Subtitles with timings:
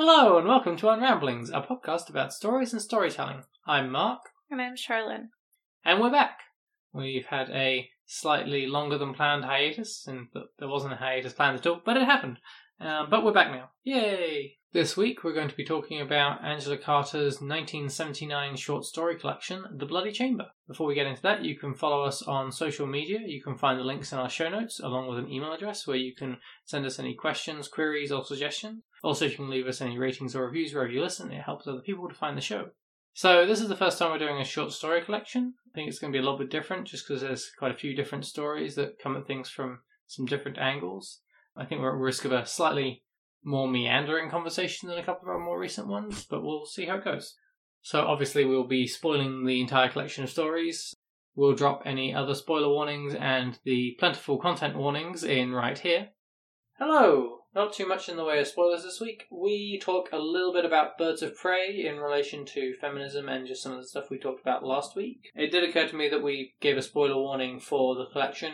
[0.00, 3.42] Hello and welcome to Unramblings, a podcast about stories and storytelling.
[3.66, 5.30] I'm Mark, And I'm Charlene.
[5.84, 6.38] and we're back.
[6.92, 11.58] We've had a slightly longer than planned hiatus, and th- there wasn't a hiatus planned
[11.58, 12.38] at all, but it happened.
[12.78, 13.70] Um, but we're back now.
[13.82, 14.58] Yay!
[14.72, 19.86] This week we're going to be talking about Angela Carter's 1979 short story collection, The
[19.86, 20.46] Bloody Chamber.
[20.68, 23.18] Before we get into that, you can follow us on social media.
[23.26, 25.96] You can find the links in our show notes, along with an email address where
[25.96, 28.84] you can send us any questions, queries, or suggestions.
[29.02, 31.30] Also, you can leave us any ratings or reviews wherever you listen.
[31.30, 32.70] It helps other people to find the show.
[33.14, 35.54] So, this is the first time we're doing a short story collection.
[35.66, 37.78] I think it's going to be a little bit different just because there's quite a
[37.78, 41.20] few different stories that come at things from some different angles.
[41.56, 43.02] I think we're at risk of a slightly
[43.44, 46.96] more meandering conversation than a couple of our more recent ones, but we'll see how
[46.96, 47.34] it goes.
[47.82, 50.94] So, obviously, we'll be spoiling the entire collection of stories.
[51.34, 56.08] We'll drop any other spoiler warnings and the plentiful content warnings in right here.
[56.78, 57.37] Hello!
[57.54, 59.26] Not too much in the way of spoilers this week.
[59.30, 63.62] We talk a little bit about Birds of Prey in relation to feminism and just
[63.62, 65.30] some of the stuff we talked about last week.
[65.34, 68.52] It did occur to me that we gave a spoiler warning for the collection,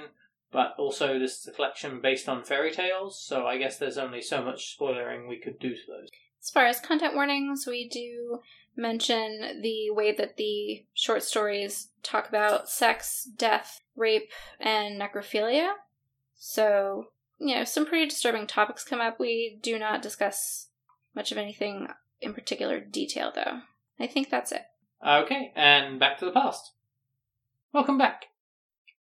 [0.53, 4.23] but also this is a collection based on fairy tales, so I guess there's only
[4.23, 6.09] so much spoilering we could do to those.
[6.41, 8.41] As far as content warnings, we do
[8.77, 15.73] mention the way that the short stories talk about sex, death, rape, and necrophilia.
[16.37, 17.07] So,
[17.39, 19.19] you know, some pretty disturbing topics come up.
[19.19, 20.69] We do not discuss
[21.15, 21.89] much of anything
[22.21, 23.61] in particular detail, though.
[23.99, 24.63] I think that's it.
[25.07, 26.73] Okay, and back to the past.
[27.73, 28.27] Welcome back.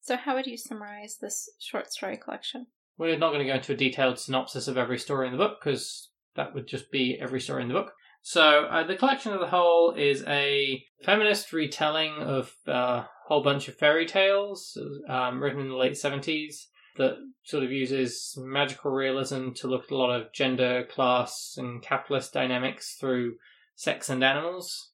[0.02, 2.68] So, how would you summarize this short story collection?
[2.98, 5.60] We're not going to go into a detailed synopsis of every story in the book
[5.60, 7.94] because that would just be every story in the book.
[8.22, 13.68] So, uh, the collection as a whole is a feminist retelling of a whole bunch
[13.68, 19.52] of fairy tales um, written in the late 70s that sort of uses magical realism
[19.56, 23.36] to look at a lot of gender, class, and capitalist dynamics through
[23.76, 24.92] sex and animals.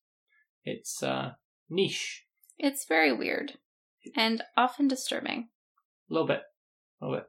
[0.63, 1.33] It's uh,
[1.69, 2.25] niche,
[2.57, 3.53] It's very weird
[4.15, 5.49] and often disturbing.
[6.09, 6.41] a little bit,
[7.01, 7.27] a little bit,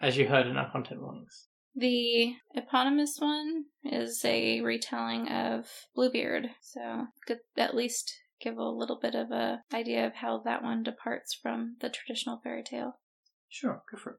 [0.00, 1.48] as you heard in our content warnings.
[1.74, 8.98] The eponymous one is a retelling of Bluebeard, so could at least give a little
[8.98, 12.98] bit of a idea of how that one departs from the traditional fairy tale.
[13.48, 14.16] Sure, go for it.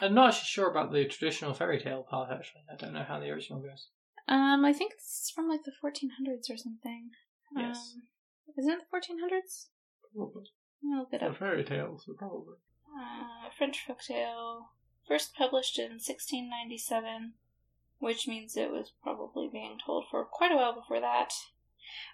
[0.00, 2.62] I'm not actually sure about the traditional fairy tale part, actually.
[2.72, 3.88] I don't know how the original goes.
[4.28, 7.10] Um, I think it's from like the 1400s or something.
[7.56, 7.94] Yes.
[7.96, 8.02] Um,
[8.58, 9.66] isn't it the 1400s?
[10.14, 10.44] Probably.
[10.92, 11.36] I'll look it up.
[11.38, 12.54] fairy tales, probably.
[12.94, 14.66] Uh, French folktale,
[15.06, 17.32] first published in 1697,
[17.98, 21.32] which means it was probably being told for quite a while before that.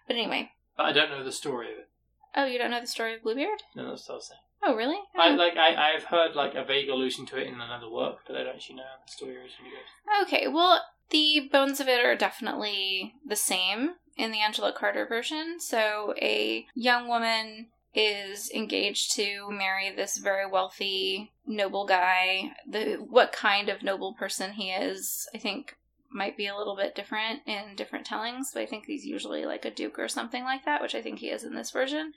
[0.06, 1.88] But anyway, But I don't know the story of it.
[2.36, 3.62] oh, you don't know the story of Bluebeard?
[3.74, 4.40] No, that's what I was saying.
[4.66, 4.98] Oh, really?
[5.16, 5.34] I, Oh.
[5.34, 8.44] like, I, I've heard like a vague allusion to it in another work, but I
[8.44, 10.22] don't actually know how the story originally goes.
[10.26, 15.56] Okay, well, the bones of it are definitely the same in the Angela Carter version.
[15.60, 22.52] So, a young woman is engaged to marry this very wealthy, noble guy.
[22.68, 25.76] The what kind of noble person he is, I think,
[26.10, 29.64] might be a little bit different in different tellings, but I think he's usually like
[29.64, 32.14] a duke or something like that, which I think he is in this version.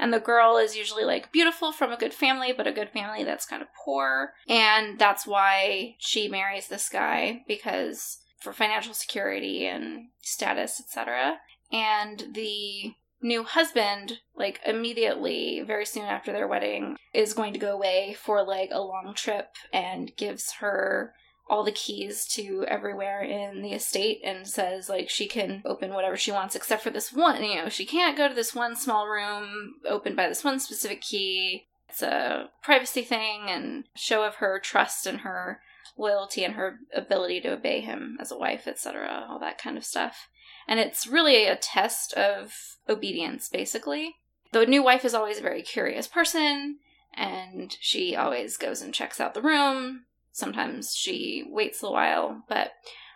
[0.00, 3.22] And the girl is usually like beautiful from a good family, but a good family
[3.22, 4.32] that's kind of poor.
[4.48, 11.36] And that's why she marries this guy because for financial security and status, etc.
[11.70, 17.72] And the new husband, like immediately, very soon after their wedding, is going to go
[17.72, 21.12] away for like a long trip and gives her
[21.50, 26.16] all the keys to everywhere in the estate and says like she can open whatever
[26.16, 29.08] she wants except for this one you know she can't go to this one small
[29.08, 31.66] room opened by this one specific key.
[31.88, 35.60] It's a privacy thing and show of her trust and her
[35.98, 39.84] loyalty and her ability to obey him as a wife etc all that kind of
[39.84, 40.28] stuff.
[40.68, 44.14] And it's really a test of obedience basically.
[44.52, 46.78] The new wife is always a very curious person
[47.12, 50.04] and she always goes and checks out the room
[50.40, 52.72] sometimes she waits a while but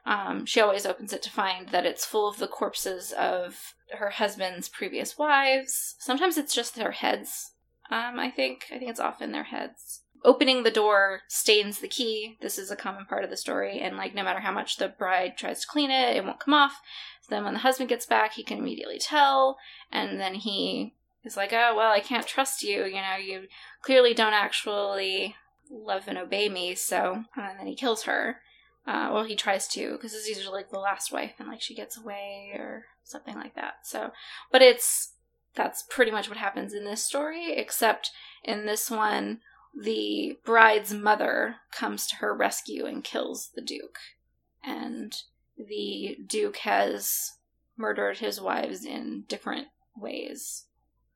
[0.06, 4.10] um, she always opens it to find that it's full of the corpses of her
[4.10, 5.94] husband's previous wives.
[5.98, 7.52] Sometimes it's just their heads
[7.90, 8.64] um, i think.
[8.72, 10.00] I think it's often their heads.
[10.24, 12.38] Opening the door stains the key.
[12.40, 14.88] This is a common part of the story and like no matter how much the
[14.88, 16.80] bride tries to clean it it won't come off.
[17.22, 19.58] So then when the husband gets back he can immediately tell
[19.92, 20.94] and then he
[21.24, 22.84] is like oh well i can't trust you.
[22.84, 23.48] You know you
[23.82, 25.36] clearly don't actually
[25.70, 28.40] love and obey me so and then he kills her
[28.86, 31.60] uh, well he tries to because this is usually like the last wife and like
[31.60, 34.10] she gets away or something like that so
[34.52, 35.12] but it's
[35.54, 38.10] that's pretty much what happens in this story except
[38.42, 39.40] in this one
[39.78, 43.98] the bride's mother comes to her rescue and kills the duke
[44.62, 45.22] and
[45.56, 47.32] the Duke has
[47.76, 50.66] murdered his wives in different ways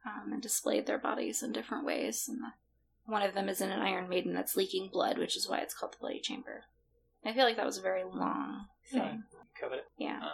[0.06, 2.26] um, and displayed their bodies in different ways.
[2.28, 2.52] And the,
[3.08, 5.74] one of them is in an Iron Maiden that's leaking blood, which is why it's
[5.74, 6.64] called the Bloody Chamber.
[7.24, 9.00] I feel like that was a very long thing.
[9.00, 9.16] Yeah.
[9.60, 9.84] Covered it.
[9.98, 10.18] Yeah.
[10.22, 10.30] Um,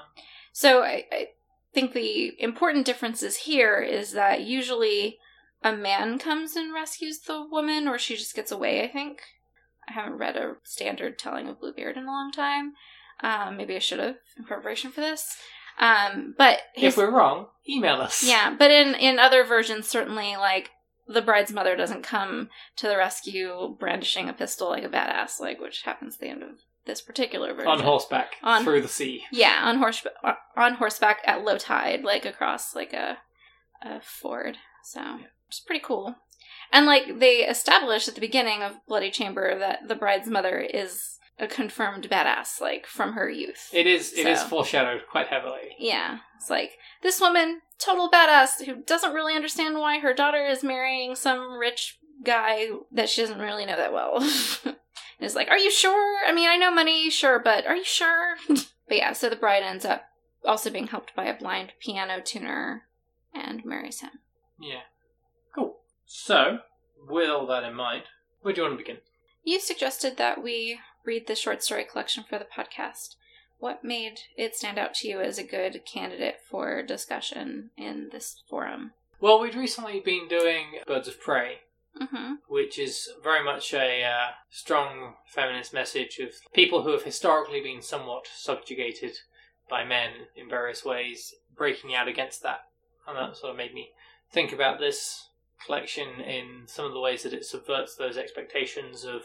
[0.52, 1.28] So I, I
[1.72, 5.18] think the important differences here is that usually
[5.62, 8.82] a man comes and rescues the woman, or she just gets away.
[8.84, 9.22] I think
[9.88, 12.74] I haven't read a standard telling of Bluebeard in a long time.
[13.22, 15.36] Um, maybe I should have in preparation for this.
[15.78, 18.22] Um, but his, if we're wrong, email us.
[18.22, 20.70] yeah, but in in other versions, certainly like
[21.06, 25.60] the bride's mother doesn't come to the rescue brandishing a pistol like a badass, like
[25.60, 26.50] which happens at the end of
[26.86, 27.70] this particular version.
[27.70, 29.24] On horseback On- through the sea.
[29.32, 30.06] Yeah, on horse
[30.56, 33.18] on horseback at low tide, like across like a
[33.82, 34.56] a ford.
[34.82, 35.18] So
[35.48, 36.16] it's pretty cool.
[36.72, 41.13] And like they established at the beginning of Bloody Chamber that the bride's mother is
[41.38, 43.70] a confirmed badass, like from her youth.
[43.72, 44.12] It is.
[44.12, 45.74] It is So- foreshadowed quite heavily.
[45.78, 50.62] yeah, it's like this woman, total badass, who doesn't really understand why her daughter is
[50.62, 54.18] marrying some rich guy that she doesn't really know that well.
[54.64, 54.76] and
[55.20, 56.18] is like, "Are you sure?
[56.26, 59.62] I mean, I know money, sure, but are you sure?" but yeah, so the bride
[59.62, 60.04] ends up
[60.44, 62.86] also being helped by a blind piano tuner
[63.34, 64.10] and marries him.
[64.60, 64.82] Yeah.
[65.54, 65.78] Cool.
[66.06, 66.58] So,
[67.08, 68.04] with all that in mind,
[68.42, 68.98] where do you want to begin?
[69.42, 73.16] You suggested that we read the short story collection for the podcast.
[73.58, 78.42] What made it stand out to you as a good candidate for discussion in this
[78.48, 78.92] forum?
[79.20, 81.58] Well, we'd recently been doing Birds of Prey,
[82.00, 82.34] Mm-hmm.
[82.48, 87.80] which is very much a uh, strong feminist message of people who have historically been
[87.82, 89.12] somewhat subjugated
[89.70, 92.62] by men in various ways, breaking out against that.
[93.06, 93.90] And that sort of made me
[94.32, 95.28] think about this
[95.64, 99.22] collection in some of the ways that it subverts those expectations of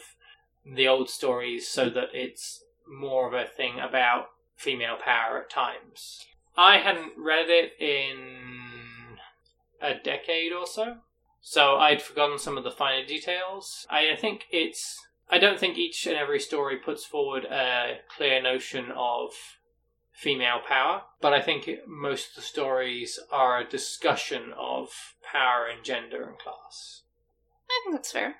[0.64, 4.26] the old stories so that it's more of a thing about
[4.56, 6.24] female power at times.
[6.56, 9.18] I hadn't read it in
[9.80, 10.96] a decade or so.
[11.40, 13.86] So I'd forgotten some of the finer details.
[13.88, 15.00] I think it's.
[15.30, 19.30] I don't think each and every story puts forward a clear notion of
[20.12, 25.84] female power, but I think most of the stories are a discussion of power and
[25.84, 27.02] gender and class.
[27.70, 28.36] I think that's fair.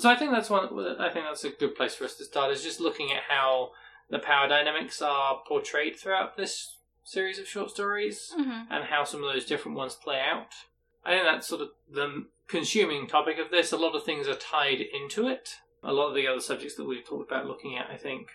[0.00, 0.64] So I think that's one.
[0.98, 2.52] I think that's a good place for us to start.
[2.52, 3.70] Is just looking at how
[4.08, 8.72] the power dynamics are portrayed throughout this series of short stories Mm-hmm.
[8.72, 10.52] and how some of those different ones play out.
[11.04, 13.72] I think that's sort of the consuming topic of this.
[13.72, 15.56] A lot of things are tied into it.
[15.82, 18.28] A lot of the other subjects that we've talked about looking at, I think,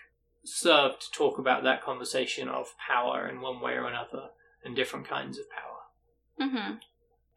[0.44, 4.30] serve to talk about that conversation of power in one way or another
[4.64, 6.48] and different kinds of power.
[6.48, 6.74] Mm-hmm.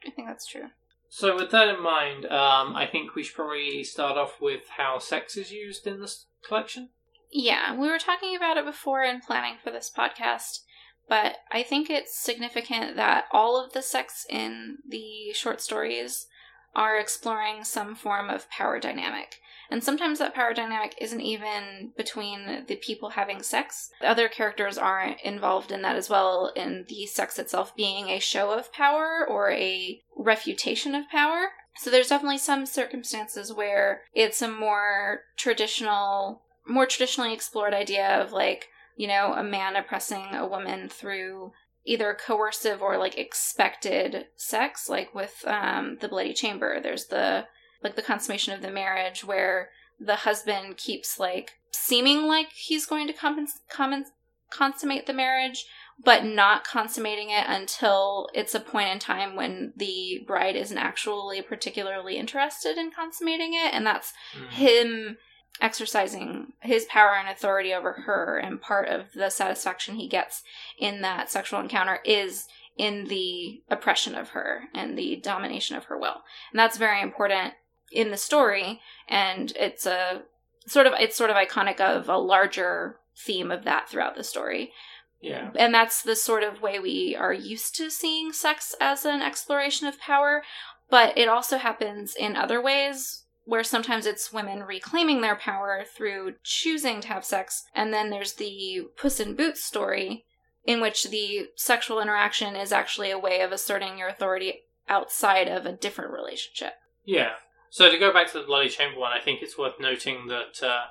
[0.05, 0.69] I think that's true.
[1.09, 4.99] So, with that in mind, um, I think we should probably start off with how
[4.99, 6.89] sex is used in this collection.
[7.31, 10.59] Yeah, we were talking about it before in planning for this podcast,
[11.07, 16.27] but I think it's significant that all of the sex in the short stories
[16.75, 19.35] are exploring some form of power dynamic.
[19.71, 23.91] And sometimes that power dynamic isn't even between the people having sex.
[24.01, 28.19] The other characters are involved in that as well, in the sex itself being a
[28.19, 31.49] show of power or a refutation of power.
[31.77, 38.31] So there's definitely some circumstances where it's a more traditional, more traditionally explored idea of
[38.31, 41.51] like, you know, a man oppressing a woman through
[41.89, 46.79] either coercive or like expected sex, like with um, the Bloody Chamber.
[46.79, 47.47] There's the
[47.83, 53.07] like the consummation of the marriage where the husband keeps like seeming like he's going
[53.07, 54.05] to compens-
[54.51, 55.65] consummate the marriage
[56.03, 61.41] but not consummating it until it's a point in time when the bride isn't actually
[61.41, 64.49] particularly interested in consummating it and that's Mm.
[64.49, 65.17] him
[65.61, 70.43] exercising his power and authority over her and part of the satisfaction he gets
[70.77, 75.97] in that sexual encounter is in the oppression of her and the domination of her
[75.97, 77.53] will and that's very important
[77.91, 80.21] in the story and it's a
[80.65, 84.71] sort of it's sort of iconic of a larger theme of that throughout the story
[85.19, 85.49] Yeah.
[85.55, 89.87] and that's the sort of way we are used to seeing sex as an exploration
[89.87, 90.43] of power
[90.89, 96.35] but it also happens in other ways where sometimes it's women reclaiming their power through
[96.43, 100.25] choosing to have sex and then there's the puss in boots story
[100.65, 105.65] in which the sexual interaction is actually a way of asserting your authority outside of
[105.65, 106.73] a different relationship
[107.05, 107.31] Yeah.
[107.71, 110.63] So to go back to the Bloody Chamber one, I think it's worth noting that
[110.63, 110.85] uh,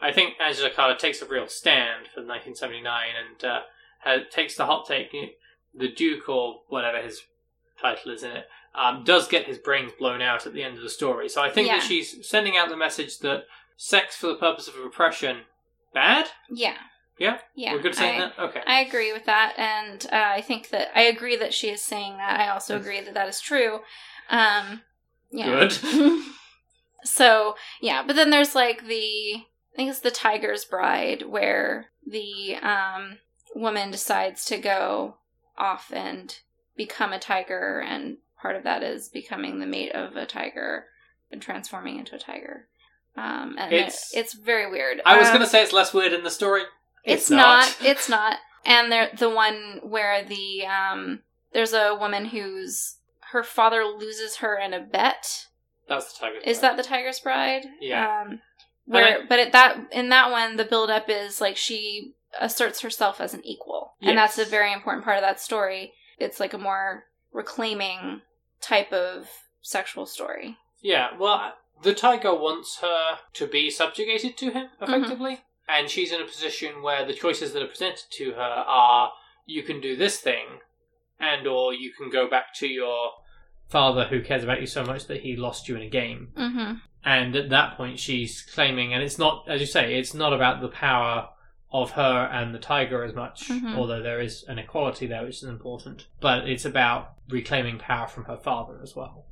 [0.00, 3.60] I think Angela Carter takes a real stand for 1979 and uh,
[4.00, 5.10] has, takes the hot take.
[5.76, 7.22] The Duke, or whatever his
[7.80, 10.82] title is in it, um, does get his brains blown out at the end of
[10.82, 11.28] the story.
[11.28, 13.44] So I think that she's sending out the message that
[13.76, 15.42] sex for the purpose of repression,
[15.92, 16.26] bad.
[16.50, 16.76] yeah
[17.18, 17.38] Yeah?
[17.54, 18.38] Yeah, We're good saying I, that?
[18.38, 18.60] Okay.
[18.66, 22.16] I agree with that, and uh, I think that I agree that she is saying
[22.16, 22.40] that.
[22.40, 23.80] I also agree that that is true.
[24.30, 24.82] Um,
[25.30, 25.46] yeah.
[25.46, 25.72] Good.
[27.04, 32.56] so yeah, but then there's like the I think it's the Tiger's Bride where the
[32.56, 33.18] um,
[33.54, 35.16] woman decides to go
[35.58, 36.38] off and
[36.76, 40.84] become a tiger, and part of that is becoming the mate of a tiger
[41.32, 42.68] and transforming into a tiger.
[43.16, 45.00] Um, and It's- it's it's very weird.
[45.06, 46.64] I was Um, going to say it's less weird in the story.
[47.04, 47.74] it's, not.
[47.82, 48.36] It's not.
[48.66, 51.22] And there, the one where the um,
[51.54, 52.96] there's a woman whose
[53.32, 55.46] her father loses her in a bet.
[55.88, 56.38] That's the tiger.
[56.44, 57.64] Is that the Tiger's Bride?
[57.80, 58.22] Yeah.
[58.26, 58.40] Um,
[58.86, 63.20] where, but it, that in that one, the build up is like she asserts herself
[63.22, 65.94] as an equal, and that's a very important part of that story.
[66.18, 68.20] It's like a more reclaiming
[68.64, 69.28] type of
[69.62, 70.56] sexual story.
[70.82, 74.84] Yeah, well, the tiger wants her to be subjugated to him, Mm-hmm.
[74.84, 75.40] effectively.
[75.68, 79.12] And she's in a position where the choices that are presented to her are
[79.46, 80.46] you can do this thing,
[81.18, 83.10] and or you can go back to your
[83.68, 86.28] father who cares about you so much that he lost you in a game.
[86.36, 86.74] Mm-hmm.
[87.06, 90.60] And at that point, she's claiming, and it's not, as you say, it's not about
[90.60, 91.28] the power
[91.74, 93.76] of her and the tiger as much, Mhm.
[93.76, 96.06] although there is an equality there, which is important.
[96.20, 99.26] But it's about reclaiming power from her father as well.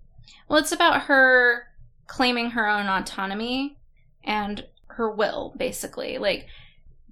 [0.49, 1.69] Well, it's about her
[2.09, 3.79] claiming her own autonomy
[4.25, 6.19] and her will, basically.
[6.19, 6.49] Like,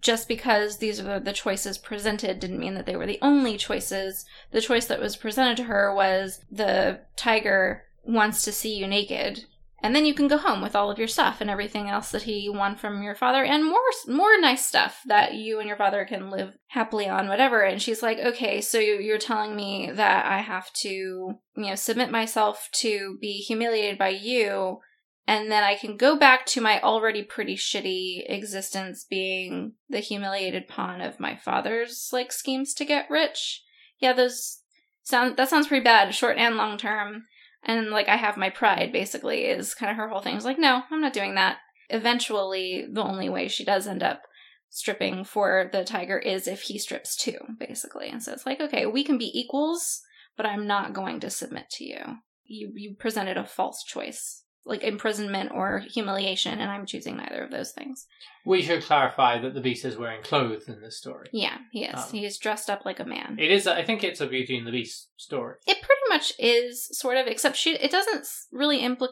[0.01, 4.27] just because these were the choices presented didn't mean that they were the only choices.
[4.51, 9.45] The choice that was presented to her was the tiger wants to see you naked.
[9.83, 12.23] And then you can go home with all of your stuff and everything else that
[12.23, 16.05] he won from your father, and more more nice stuff that you and your father
[16.05, 17.63] can live happily on, whatever.
[17.63, 22.11] And she's like, "Okay, so you're telling me that I have to, you know, submit
[22.11, 24.81] myself to be humiliated by you,
[25.27, 30.69] and then I can go back to my already pretty shitty existence being the humiliated
[30.69, 33.63] pawn of my father's like schemes to get rich.
[33.99, 34.61] Yeah, those
[35.05, 37.25] sound that sounds pretty bad, short and long term.
[37.65, 40.37] And like I have my pride basically is kind of her whole thing.
[40.37, 41.59] It's like, no, I'm not doing that.
[41.89, 44.23] Eventually, the only way she does end up
[44.71, 48.09] stripping for the tiger is if he strips too, basically.
[48.09, 50.01] And so it's like, okay, we can be equals,
[50.37, 52.01] but I'm not going to submit to you.
[52.45, 57.51] You you presented a false choice, like imprisonment or humiliation, and I'm choosing neither of
[57.51, 58.07] those things.
[58.45, 61.29] We should clarify that the beast is wearing clothes in this story.
[61.33, 61.95] Yeah, he is.
[61.95, 63.37] Um, he is dressed up like a man.
[63.39, 65.57] It is, I think it's a Beauty and the Beast story.
[65.67, 67.73] It pretty much is sort of, except she.
[67.75, 69.09] It doesn't really imply,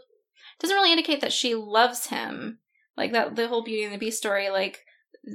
[0.60, 2.58] doesn't really indicate that she loves him.
[2.96, 4.84] Like that, the whole Beauty and the Beast story, like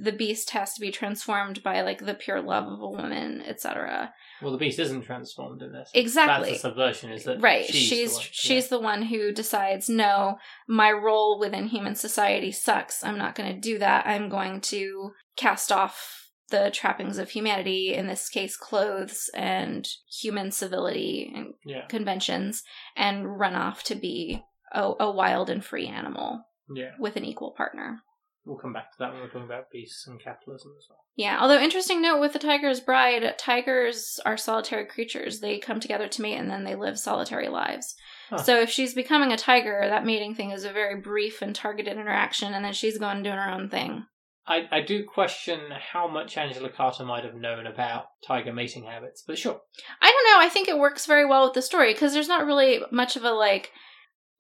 [0.02, 4.14] the beast has to be transformed by like the pure love of a woman, etc.
[4.42, 5.90] Well, the beast isn't transformed in this.
[5.94, 6.52] Exactly.
[6.52, 9.90] That's the subversion, is that right she's she's the one- she's the one who decides
[9.90, 14.62] no my role within human society sucks i'm not going to do that i'm going
[14.62, 19.88] to cast off the trappings of humanity in this case clothes and
[20.22, 22.64] human civility and yeah, conventions
[22.96, 26.92] and run off to be a, a wild and free animal yeah.
[27.00, 28.02] with an equal partner
[28.46, 31.00] We'll come back to that when we're talking about beasts and capitalism as well.
[31.16, 36.08] yeah although interesting note with the tiger's bride tigers are solitary creatures they come together
[36.10, 37.96] to mate and then they live solitary lives
[38.30, 38.38] Huh.
[38.38, 41.98] so if she's becoming a tiger that mating thing is a very brief and targeted
[41.98, 44.06] interaction and then she's going doing her own thing
[44.46, 45.60] I, I do question
[45.94, 49.62] how much Angela Carter might have known about tiger mating habits, but sure.
[50.02, 52.46] i don't know i think it works very well with the story because there's not
[52.46, 53.72] really much of a like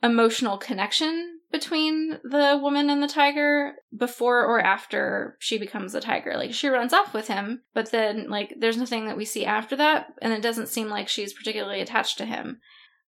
[0.01, 6.33] emotional connection between the woman and the tiger before or after she becomes a tiger.
[6.35, 9.75] Like she runs off with him, but then like there's nothing that we see after
[9.75, 12.59] that, and it doesn't seem like she's particularly attached to him.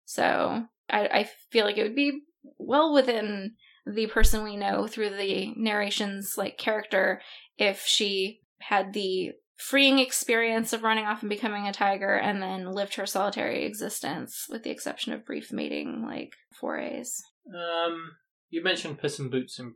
[0.03, 2.19] So I, I feel like it would be
[2.57, 3.53] well within
[3.87, 7.21] the person we know through the narration's like character
[7.57, 12.73] if she had the freeing experience of running off and becoming a tiger and then
[12.73, 17.23] lived her solitary existence with the exception of brief mating like forays.
[17.47, 18.11] Um,
[18.53, 19.73] you mentioned Puss in Boots and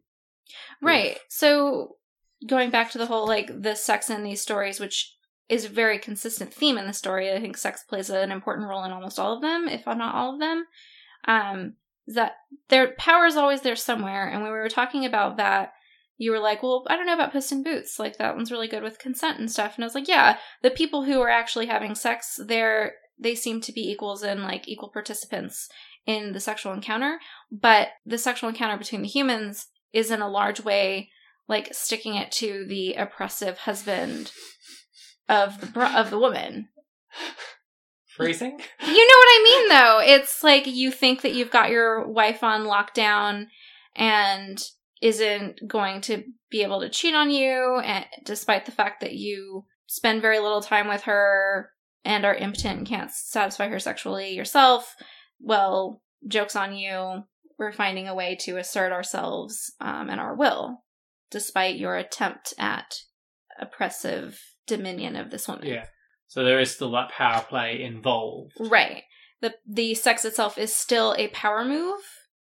[0.82, 1.18] Right.
[1.30, 1.98] So
[2.48, 5.16] going back to the whole like the sex in these stories, which
[5.50, 7.32] is a very consistent theme in the story.
[7.32, 10.36] I think sex plays an important role in almost all of them, if not all
[10.36, 10.66] of them.
[11.26, 11.74] Um,
[12.06, 12.34] is that
[12.70, 14.28] their power is always there somewhere.
[14.28, 15.74] And when we were talking about that,
[16.18, 17.98] you were like, "Well, I don't know about Puss in Boots.
[17.98, 20.70] Like that one's really good with consent and stuff." And I was like, "Yeah, the
[20.70, 24.90] people who are actually having sex, they're they seem to be equals and like equal
[24.90, 25.70] participants
[26.08, 27.20] in the sexual encounter,
[27.52, 31.10] but the sexual encounter between the humans is in a large way
[31.48, 34.32] like sticking it to the oppressive husband
[35.30, 36.70] of the bro- of the woman.
[38.16, 38.60] freezing.
[38.82, 40.00] You know what I mean though?
[40.04, 43.48] It's like you think that you've got your wife on lockdown
[43.96, 44.62] and
[45.02, 49.66] isn't going to be able to cheat on you, and despite the fact that you
[49.86, 51.72] spend very little time with her
[52.04, 54.96] and are impotent and can't satisfy her sexually yourself,
[55.40, 57.24] well, joke's on you.
[57.58, 60.84] We're finding a way to assert ourselves um, and our will,
[61.32, 62.96] despite your attempt at
[63.60, 65.68] oppressive dominion of this woman.
[65.68, 65.86] Yeah.
[66.28, 68.54] So there is still that power play involved.
[68.60, 69.04] Right.
[69.42, 72.02] The the sex itself is still a power move.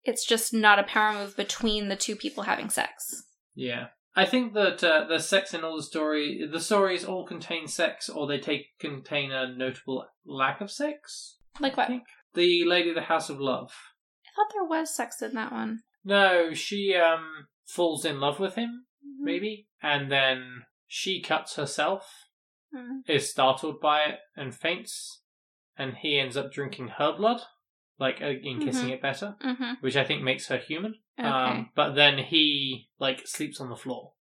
[0.04, 3.25] It's just not a power move between the two people having sex.
[3.54, 3.88] Yeah.
[4.16, 8.09] I think that uh, the sex in all the story, the stories all contain sex,
[8.09, 11.37] or they take contain a notable lack of sex.
[11.61, 11.85] Like what?
[11.85, 12.02] I think
[12.35, 13.73] the Lady of the House of Love.
[14.27, 15.81] I thought there was sex in that one.
[16.05, 19.25] No, she um falls in love with him, Mm-hmm.
[19.25, 22.27] maybe, and then she cuts herself,
[22.75, 23.01] Mm.
[23.09, 25.23] is startled by it, and faints,
[25.77, 27.41] and he ends up drinking her blood,
[27.99, 28.93] like uh, in kissing Mhm.
[28.93, 29.73] it better, Mm-hmm.
[29.81, 30.95] which I think makes her human.
[31.19, 31.29] Okay.
[31.29, 34.13] Um, but then he like sleeps on the floor,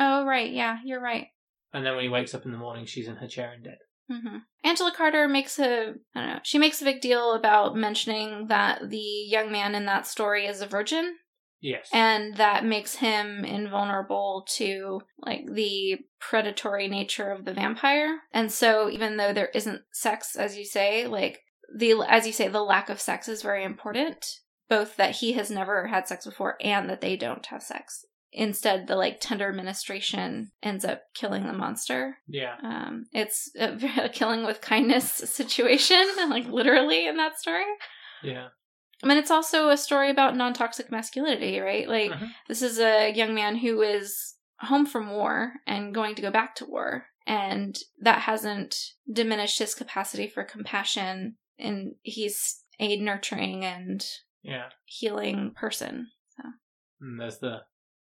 [0.00, 0.50] oh, right.
[0.50, 1.28] Yeah, you're right.
[1.72, 3.78] and then when he wakes up in the morning, she's in her chair and dead.
[4.10, 6.40] Hmm Angela Carter makes a I don't know.
[6.42, 10.60] She makes a big deal about mentioning that the young man in that story is
[10.60, 11.16] a virgin,
[11.60, 11.88] Yes.
[11.92, 18.20] and that makes him invulnerable to like the predatory nature of the vampire.
[18.32, 21.40] And so, even though there isn't sex, as you say, like
[21.76, 24.26] the as you say, the lack of sex is very important.
[24.68, 28.04] Both that he has never had sex before and that they don't have sex.
[28.34, 32.16] Instead, the like tender administration ends up killing the monster.
[32.26, 32.56] yeah.
[32.62, 37.64] Um, it's a, a killing with kindness situation, like literally in that story.
[38.22, 38.48] Yeah.
[39.04, 41.88] I mean, it's also a story about non toxic masculinity, right?
[41.88, 42.28] Like, Mhm.
[42.48, 46.54] this is a young man who is home from war and going to go back
[46.56, 47.06] to war.
[47.26, 48.76] And that hasn't
[49.12, 51.36] diminished his capacity for compassion.
[51.58, 54.04] And he's a nurturing and
[54.42, 54.70] Yeah.
[54.86, 56.08] healing person.
[57.00, 57.62] And there's the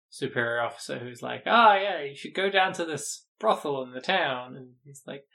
[0.10, 4.02] superior officer who's like, "Ah, yeah, you should go down to this brothel in the
[4.02, 5.26] town," and he's like,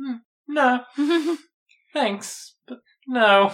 [0.00, 0.16] hmm,
[0.48, 0.84] "No,
[1.92, 3.52] thanks, but no."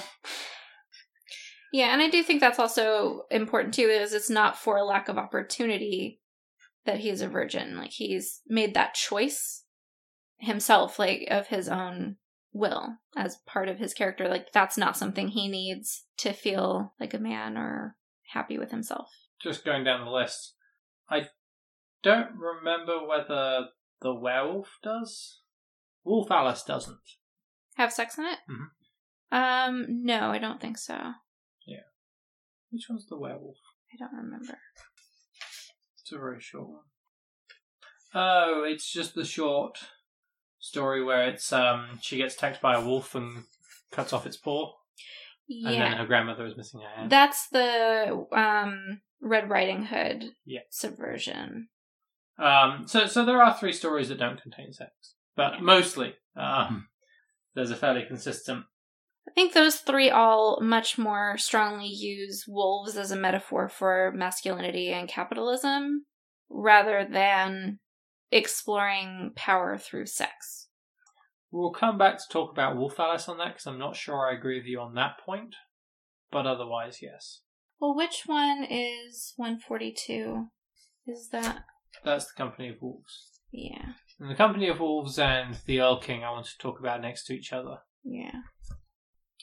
[1.73, 5.09] Yeah, and I do think that's also important too, is it's not for a lack
[5.09, 6.21] of opportunity
[6.87, 7.77] that he's a virgin.
[7.77, 9.65] Like he's made that choice
[10.39, 12.17] himself, like of his own
[12.53, 14.29] will as part of his character.
[14.29, 17.97] Like that's not something he needs to feel like a man or
[18.33, 19.11] happy with himself.
[19.41, 20.55] Just going down the list,
[21.11, 21.29] I
[22.03, 23.69] don't remember whether
[24.01, 25.41] the werewolf does.
[26.05, 26.99] Wolf Alice doesn't.
[27.77, 28.39] Have sex in it?
[28.49, 28.71] Mhm.
[29.31, 30.95] Um, no, I don't think so.
[30.95, 31.15] I
[32.71, 33.57] Which one's the werewolf?
[33.93, 34.59] I don't remember.
[36.01, 36.85] It's a very short one.
[38.15, 39.79] Oh, it's just the short
[40.59, 43.45] story where it's um she gets attacked by a wolf and
[43.91, 44.75] cuts off its paw,
[45.49, 45.89] and Yeah.
[45.89, 47.11] then her grandmother is missing her hand.
[47.11, 50.61] That's the um Red Riding Hood Yeah.
[50.71, 51.69] subversion.
[52.39, 55.61] Um, so so there are three stories that don't contain sex, but Yeah.
[55.61, 56.89] mostly um,
[57.55, 58.65] there's a fairly consistent.
[59.27, 64.91] I think those three all much more strongly use wolves as a metaphor for masculinity
[64.93, 66.07] and capitalism
[66.49, 67.79] rather than
[68.31, 70.68] exploring power through sex.
[71.51, 74.37] We'll come back to talk about Wolf Alice on that because I'm not sure I
[74.37, 75.55] agree with you on that point,
[76.31, 77.41] but otherwise, yes,
[77.81, 80.47] Well, which one is 142?
[81.07, 81.65] Is that.
[82.05, 83.41] that's the Company of Wolves.
[83.51, 83.93] Yeah.
[84.21, 87.33] And the Company of Wolves and the Erl-King I want to talk about next to
[87.33, 88.41] each other Yeah.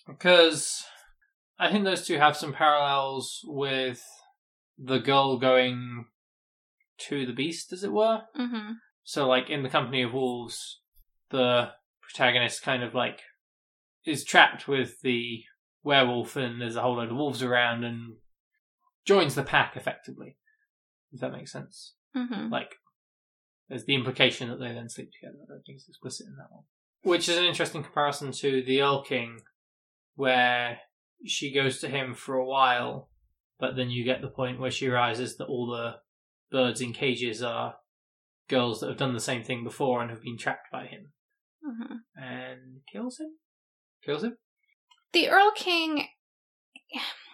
[0.08, 0.84] because
[1.58, 4.06] I think those two have some parallels with
[4.78, 6.06] the girl going
[6.98, 8.22] to the beast, as it were.
[8.38, 8.74] Mm-hmm.
[9.04, 10.82] So, like in the Company of Wolves,
[11.32, 11.70] the
[12.10, 13.22] protagonist kind of like
[14.06, 15.44] is trapped with the
[15.84, 18.16] werewolf, and there's a whole load of wolves around, and
[19.06, 20.38] joins the pack effectively.
[21.12, 21.96] Does that make sense?
[22.16, 22.52] Mm-hmm.
[22.52, 22.76] Like,
[23.70, 25.38] there's the implication that they then sleep together.
[25.44, 26.64] I don't think it's explicit in that one.
[27.04, 29.42] Which is an interesting comparison to the Erl-King,
[30.16, 30.80] where
[31.26, 33.10] she goes to him for a while,
[33.60, 35.96] but then you get the point where she realizes that all the
[36.52, 37.76] birds in cages are
[38.48, 41.12] girls that have done the same thing before and have been trapped by him,
[41.68, 41.96] Mm-hmm.
[42.22, 42.60] and
[42.92, 43.32] kills him.
[44.06, 44.38] Kills him.
[45.14, 46.08] The Erl-King,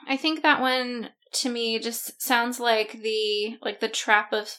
[0.07, 4.53] I think that one to me just sounds like the like the trap of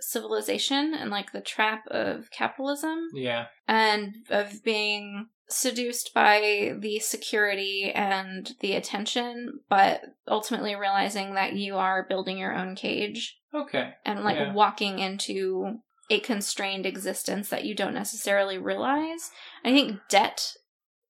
[0.00, 7.90] civilization and like the trap of capitalism Yeah, and of being seduced by the security
[7.94, 13.94] and the attention, but ultimately realizing that you are building your own cage okay.
[14.06, 14.52] and like Yeah.
[14.52, 15.80] walking into
[16.10, 19.30] a constrained existence that you don't necessarily realize.
[19.64, 20.54] I think debt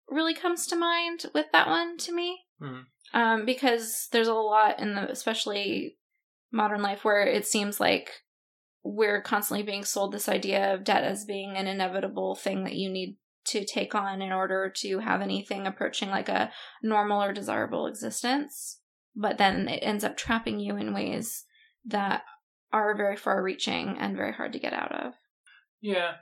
[0.08, 2.40] really comes to mind with that one to me.
[2.60, 2.80] Hmm.
[3.12, 5.96] Um, because there's a lot in the, especially
[6.52, 8.10] modern life where it seems like
[8.84, 12.90] we're constantly being sold this idea of debt as being an inevitable thing that you
[12.90, 16.50] need to take on in order to have anything approaching like a
[16.82, 18.80] normal or desirable existence.
[19.16, 21.44] But then it ends up trapping you in ways
[21.86, 22.22] that
[22.72, 25.12] are very far reaching and very hard to get out of.
[25.80, 26.12] Yeah,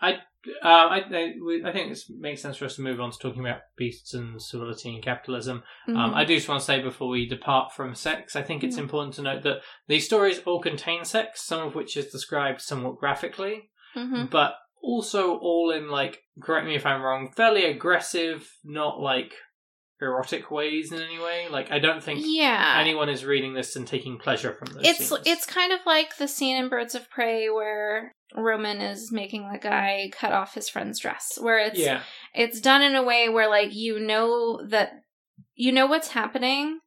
[0.00, 0.14] I,
[0.62, 3.18] uh, I, I, we- I think it makes sense for us to move on to
[3.18, 5.62] talking about beasts and civility and capitalism.
[5.88, 6.14] Um, Mhm.
[6.14, 8.80] I do just want to say before we depart from sex, I think it's Mhm.
[8.82, 12.98] important to note that these stories all contain sex, some of which is described somewhat
[12.98, 14.30] graphically, Mhm.
[14.30, 19.32] but also all in like, correct me if I'm wrong, fairly aggressive, not like
[20.02, 21.46] erotic ways in any way.
[21.50, 22.76] Like, I don't think yeah.
[22.78, 24.84] anyone is reading this and taking pleasure from those.
[24.84, 25.22] it's scenes.
[25.24, 29.58] it's kind of like the scene in Birds of Prey where Roman is making the
[29.58, 32.02] guy cut off his friend's dress, where it's yeah,
[32.34, 34.90] it's done in a way where like you know that
[35.54, 36.80] you know what's happening,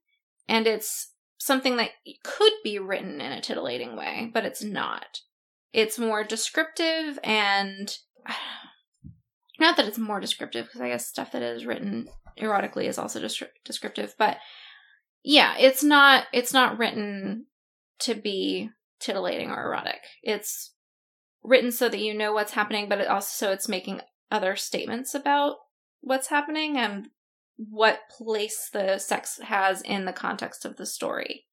[0.47, 1.91] and it's something that
[2.23, 5.21] could be written in a titillating way, but it's not.
[5.73, 7.95] It's more descriptive and
[9.59, 13.19] not that it's more descriptive because I guess stuff that is written erotically is also
[13.19, 14.37] descri- descriptive, but
[15.23, 17.45] yeah, it's not it's not written
[17.99, 18.69] to be
[18.99, 20.01] titillating or erotic.
[20.23, 20.73] It's
[21.43, 25.13] written so that you know what's happening, but it also so it's making other statements
[25.13, 25.55] about
[26.01, 27.09] what's happening and
[27.57, 31.45] what place the sex has in the context of the story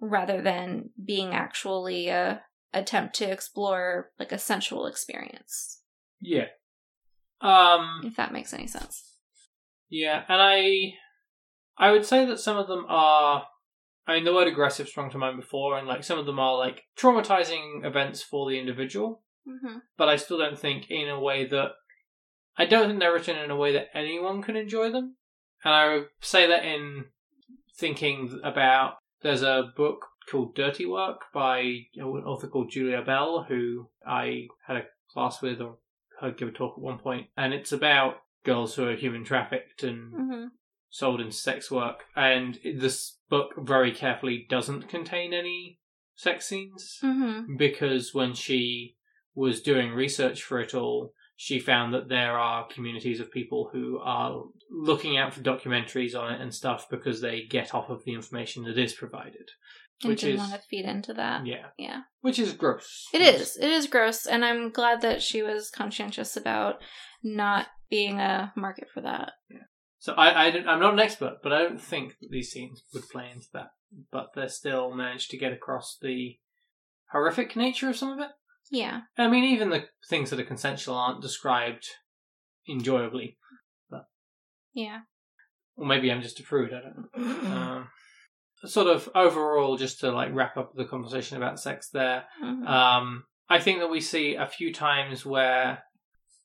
[0.00, 5.82] rather than being actually a attempt to explore like a sensual experience
[6.22, 6.46] yeah.
[7.40, 9.11] Um, if that makes any sense
[9.92, 10.94] Yeah, and I
[11.76, 13.46] I would say that some of them are
[14.06, 16.56] I mean the word aggressive sprung to mind before and like some of them are
[16.56, 19.78] like traumatizing events for the individual, mm-hmm.
[19.98, 21.72] but I still don't think in a way that
[22.56, 25.16] I don't think they're written in a way that anyone can enjoy them.
[25.62, 27.04] And I would say that in
[27.76, 31.60] thinking about there's a book called Dirty Work by
[31.96, 35.76] an author called Julia Bell, who I had a class with or
[36.18, 39.82] heard give a talk at one point, and it's about girls who are human trafficked
[39.82, 40.44] and Mm-hmm.
[40.90, 42.04] sold into sex work.
[42.16, 45.78] And this book very carefully doesn't contain any
[46.14, 47.56] sex scenes Mm-hmm.
[47.56, 48.96] because when she
[49.34, 53.98] was doing research for it all, she found that there are communities of people who
[53.98, 58.12] are looking out for documentaries on it and stuff because they get off of the
[58.12, 59.48] information that is provided.
[60.02, 61.68] and Which didn't is- want to feed into that Yeah.
[61.78, 63.06] yeah Which is gross.
[63.14, 63.56] It is.
[63.56, 66.82] It is gross, and I'm glad that she was conscientious about
[67.22, 69.32] not being a market for that.
[69.50, 69.58] Yeah.
[69.98, 73.06] So I, I I'm not an expert, but I don't think that these scenes would
[73.10, 73.68] play into that.
[74.10, 76.38] But they still managed to get across the
[77.12, 78.30] horrific nature of some of it.
[78.70, 79.02] Yeah.
[79.18, 81.86] I mean, even the things that are consensual aren't described
[82.66, 83.36] enjoyably.
[84.72, 85.00] Yeah.
[85.76, 86.72] Or maybe I'm just a prude.
[86.72, 87.50] I don't know.
[87.54, 87.88] Um,
[88.64, 92.24] sort of overall, just to like wrap up the conversation about sex there.
[92.42, 92.66] Mhm.
[92.66, 95.82] Um, I think that we see a few times where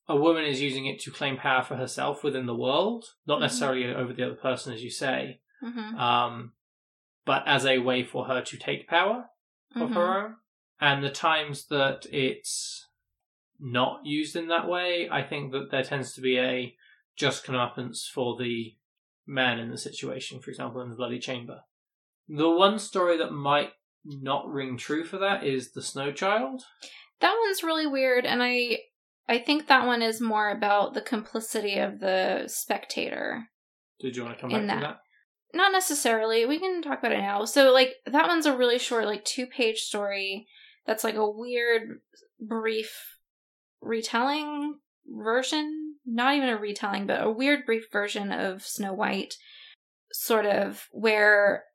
[0.09, 3.41] a woman is using it to claim power for herself within the world, not Mhm.
[3.41, 5.99] necessarily over the other person, as you say, Mhm.
[5.99, 6.53] um,
[7.25, 9.29] but as a way for her to take power
[9.75, 9.93] of Mhm.
[9.95, 10.35] her own.
[10.79, 12.87] And the times that it's
[13.59, 16.77] not used in that way, I think that there tends to be a
[17.15, 18.77] just comeuppance for the
[19.25, 21.63] man in the situation, for example, in the Bloody Chamber.
[22.29, 23.73] The one story that might
[24.05, 26.63] not ring true for that is The Snow Child.
[27.19, 28.83] That one's really weird, and I
[29.27, 33.49] I think that one is more about the complicity of the spectator.
[33.99, 34.79] Did you want to come back to that.
[34.81, 34.99] that?
[35.53, 36.45] Not necessarily.
[36.45, 37.45] We can talk about it now.
[37.45, 40.47] So, like, that one's a really short, like, two page story
[40.85, 41.99] that's like a weird,
[42.39, 43.19] brief
[43.81, 45.95] retelling version.
[46.05, 49.35] Not even a retelling, but a weird, brief version of Snow White,
[50.11, 51.65] sort of where,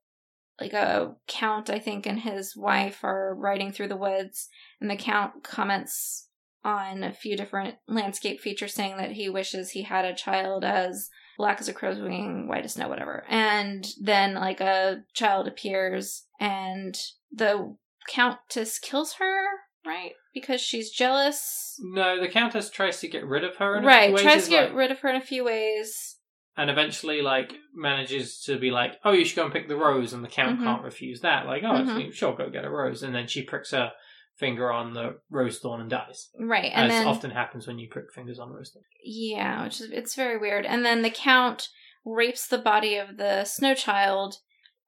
[0.61, 4.49] like, a count, I think, and his wife are riding through the woods,
[4.81, 6.29] and the count comments
[6.64, 11.11] on a few different landscape features saying that he wishes he had a child as
[11.37, 13.25] black as a crow's wing, white as snow, whatever.
[13.29, 16.96] And then like a child appears and
[17.33, 17.77] the
[18.09, 19.42] countess kills her,
[19.87, 20.12] right?
[20.35, 21.75] Because she's jealous.
[21.81, 24.44] No, the Countess tries to get rid of her in a Right, few ways, tries
[24.44, 26.18] to get like- rid of her in a few ways.
[26.55, 30.12] and eventually like manages to be like, "Oh, you should go and pick the rose,"
[30.12, 30.64] and the count Mhm.
[30.64, 31.46] can't refuse that.
[31.46, 32.12] Like, "Oh, Mhm.
[32.12, 33.92] sure, go get a rose," and then she pricks her
[34.43, 36.73] finger on the rose thorn and dies, Right.
[36.75, 38.85] And as then often happens when you prick fingers on rose thorn.
[39.05, 40.67] Yeah, which is it's very weird.
[40.67, 41.69] And then the count
[42.05, 44.39] rapes the body of the snow child,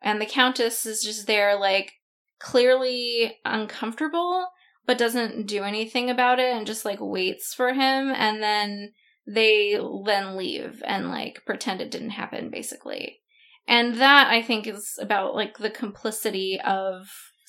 [0.03, 1.93] and the countess is just there, like
[2.41, 4.49] clearly uncomfortable,
[4.87, 8.11] but doesn't do anything about it, and just like waits for him.
[8.11, 8.93] And then
[9.25, 13.21] they then leave and like pretend it didn't happen, basically.
[13.69, 17.07] And that I think is about like the complicity of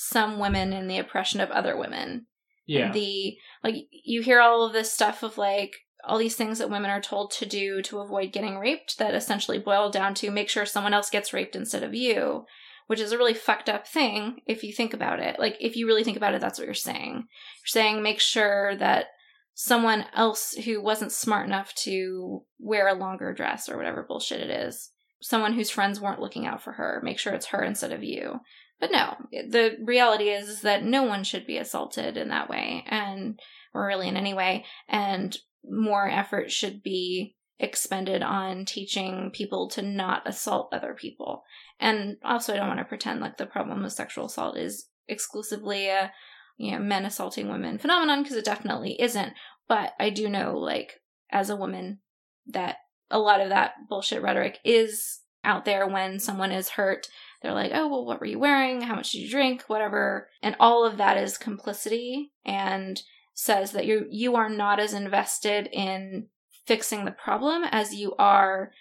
[0.08, 2.28] some women and the oppression of other women.
[2.68, 2.91] Yeah.
[2.91, 6.91] The like you hear all of this stuff of like all these things that women
[6.91, 10.65] are told to do to avoid getting raped that essentially boil down to make sure
[10.65, 12.46] someone else gets raped instead of you,
[12.88, 15.39] which is a really fucked up thing if you think about it.
[15.39, 17.13] Like if you really think about it, that's what you're saying.
[17.13, 19.08] You're saying make sure that
[19.56, 24.50] someone else who wasn't smart enough to wear a longer dress or whatever bullshit it
[24.50, 24.91] is,
[25.22, 28.39] someone whose friends weren't looking out for her, make sure it's her instead of you.
[28.79, 33.39] But no, the reality is, that no one should be assaulted in that way, and
[33.73, 39.81] or really in any way, and more effort should be expended on teaching people to
[39.81, 41.43] not assault other people.
[41.79, 45.88] And also, I don't want to pretend like the problem of sexual assault is exclusively
[45.88, 46.11] a
[46.57, 49.33] you know men assaulting women phenomenon because it definitely isn't.
[49.67, 51.99] But I do know, like as a woman,
[52.47, 52.77] that
[53.09, 57.07] a lot of that bullshit rhetoric is out there when someone is hurt
[57.45, 58.81] they're like, oh, well, what were you wearing?
[58.81, 59.63] How much did you drink?
[59.67, 60.29] Whatever.
[60.41, 63.01] And all of that is complicity and
[63.36, 66.27] says that you you are not as invested in
[66.65, 68.71] fixing the problem as you are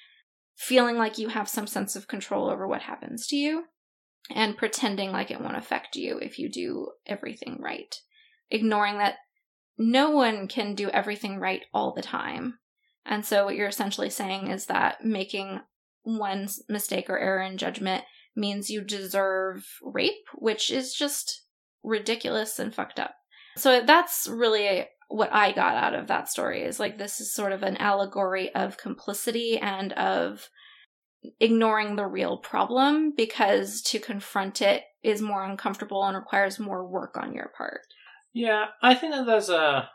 [0.56, 3.64] feeling like you have some sense of control over what happens to you
[4.30, 7.96] and pretending like it won't affect you if you do everything right.
[8.50, 9.16] Ignoring that
[9.76, 12.58] no one can do everything right all the time.
[13.04, 15.60] And so what you're essentially saying is that making
[16.04, 18.04] one mistake or error in judgment
[18.36, 21.42] means you deserve rape, which is just
[21.82, 23.14] ridiculous and fucked up.
[23.56, 27.52] So that's really what I got out of that story is like this is sort
[27.52, 30.48] of an allegory of complicity and of
[31.40, 37.16] ignoring the real problem because to confront it is more uncomfortable and requires more work
[37.16, 37.82] on your part.
[38.32, 39.88] Yeah, I think that there's a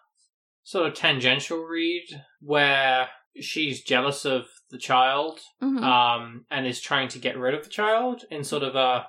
[0.63, 2.07] sort of tangential read
[2.41, 3.09] where
[3.43, 5.83] she's jealous of the child Mhm.
[5.83, 9.07] um, and is trying to get rid of the child in sort of a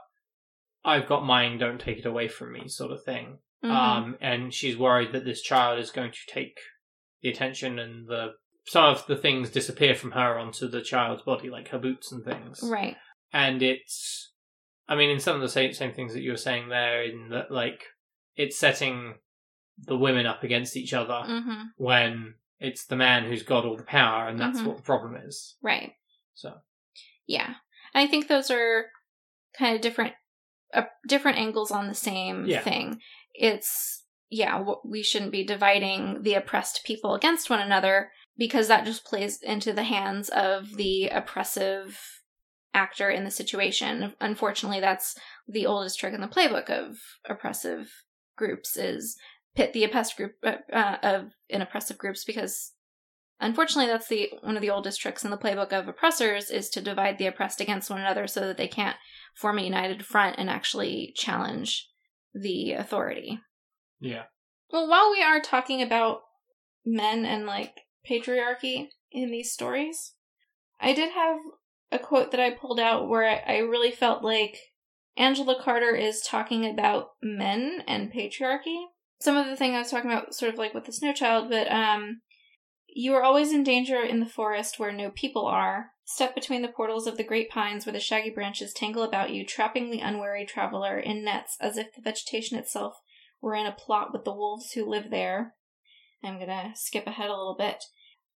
[0.82, 3.38] I've got mine, don't take it away from me sort of thing.
[3.62, 3.70] Mhm.
[3.70, 6.58] Um, and she's worried that this child is going to take
[7.20, 8.34] the attention and the
[8.66, 12.24] some of the things disappear from her onto the child's body, like her boots and
[12.24, 12.60] things.
[12.62, 12.96] right.
[13.32, 14.32] And it's,
[14.88, 17.28] I mean, in some of the same same things that you were saying there, in
[17.30, 17.84] that like
[18.36, 19.18] it's setting
[19.76, 23.82] the women up against each other hmm when it's the man who's got all the
[23.82, 24.66] power, and that's Mhm.
[24.66, 25.56] what the problem is.
[25.62, 25.94] Right.
[26.34, 26.60] So
[27.26, 27.54] Yeah.
[27.94, 28.90] And I think those are
[29.58, 30.14] kind of different
[30.72, 32.60] uh, different angles on the same Yeah.
[32.60, 33.00] thing.
[33.34, 39.04] It's yeah, we shouldn't be dividing the oppressed people against one another because that just
[39.04, 42.22] plays into the hands of the oppressive
[42.72, 44.14] actor in the situation.
[44.20, 45.18] Unfortunately, that's
[45.48, 47.90] the oldest trick in the playbook of oppressive
[48.36, 49.18] groups is
[49.54, 52.72] pit the oppressed group uh, uh, of in oppressive groups because
[53.40, 56.80] unfortunately that's the one of the oldest tricks in the playbook of oppressors is to
[56.80, 58.96] divide the oppressed against one another so that they can't
[59.36, 61.88] form a united front and actually challenge
[62.32, 63.40] the authority.
[63.98, 64.24] Yeah,
[64.72, 66.20] well while we are talking about
[66.84, 67.74] men and like
[68.08, 70.14] patriarchy in these stories
[70.80, 71.36] i did have
[71.92, 74.56] a quote that i pulled out where i, I really felt like
[75.16, 78.84] angela carter is talking about men and patriarchy
[79.20, 81.48] some of the thing i was talking about sort of like with the snow child
[81.48, 82.20] but um
[82.94, 85.92] you are always in danger in the forest where no people are.
[86.04, 89.46] Step between the portals of the great pines where the shaggy branches tangle about you,
[89.46, 92.96] trapping the unwary traveler in nets as if the vegetation itself
[93.40, 95.54] were in a plot with the wolves who live there.
[96.22, 97.84] I'm gonna skip ahead a little bit.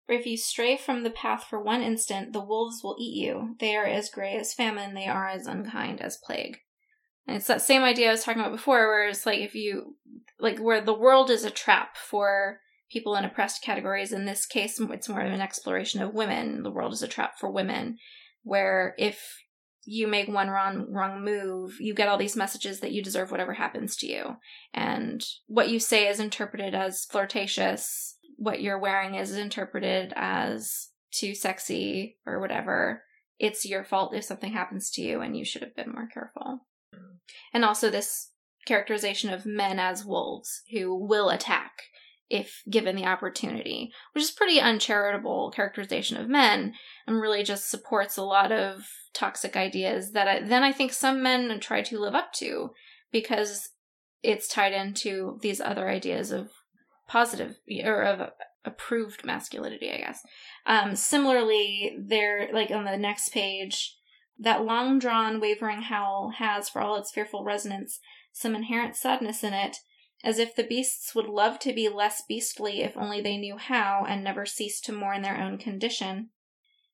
[0.07, 3.55] If you stray from the path for one instant, the wolves will eat you.
[3.59, 6.59] They are as gray as famine, they are as unkind as plague.
[7.27, 9.95] And it's that same idea I was talking about before, where it's like if you,
[10.39, 12.59] like, where the world is a trap for
[12.91, 14.11] people in oppressed categories.
[14.11, 16.61] In this case, it's more of an exploration of women.
[16.63, 17.97] The world is a trap for women,
[18.43, 19.41] where if
[19.87, 23.53] you make one wrong wrong move, you get all these messages that you deserve whatever
[23.53, 24.35] happens to you,
[24.73, 28.17] and what you say is interpreted as flirtatious.
[28.37, 33.03] What you're wearing is interpreted as too sexy or whatever.
[33.39, 36.65] It's your fault if something happens to you, and you should have been more careful.
[37.53, 38.31] And also this
[38.65, 41.71] characterization of men as wolves who will attack
[42.29, 46.73] if given the opportunity, which is pretty uncharitable characterization of men
[47.05, 51.21] and really just supports a lot of toxic ideas that I, then I think some
[51.21, 52.71] men try to live up to
[53.11, 53.69] because
[54.23, 56.49] it's tied into these other ideas of
[57.07, 58.31] positive or of
[58.65, 60.19] approved masculinity, I guess.
[60.65, 63.95] Um, similarly, there, like on the next page,
[64.37, 67.99] that long drawn, wavering howl has, for all its fearful resonance,
[68.31, 69.77] some inherent sadness in it
[70.23, 74.03] as if the beasts would love to be less beastly if only they knew how
[74.07, 76.29] and never ceased to mourn their own condition.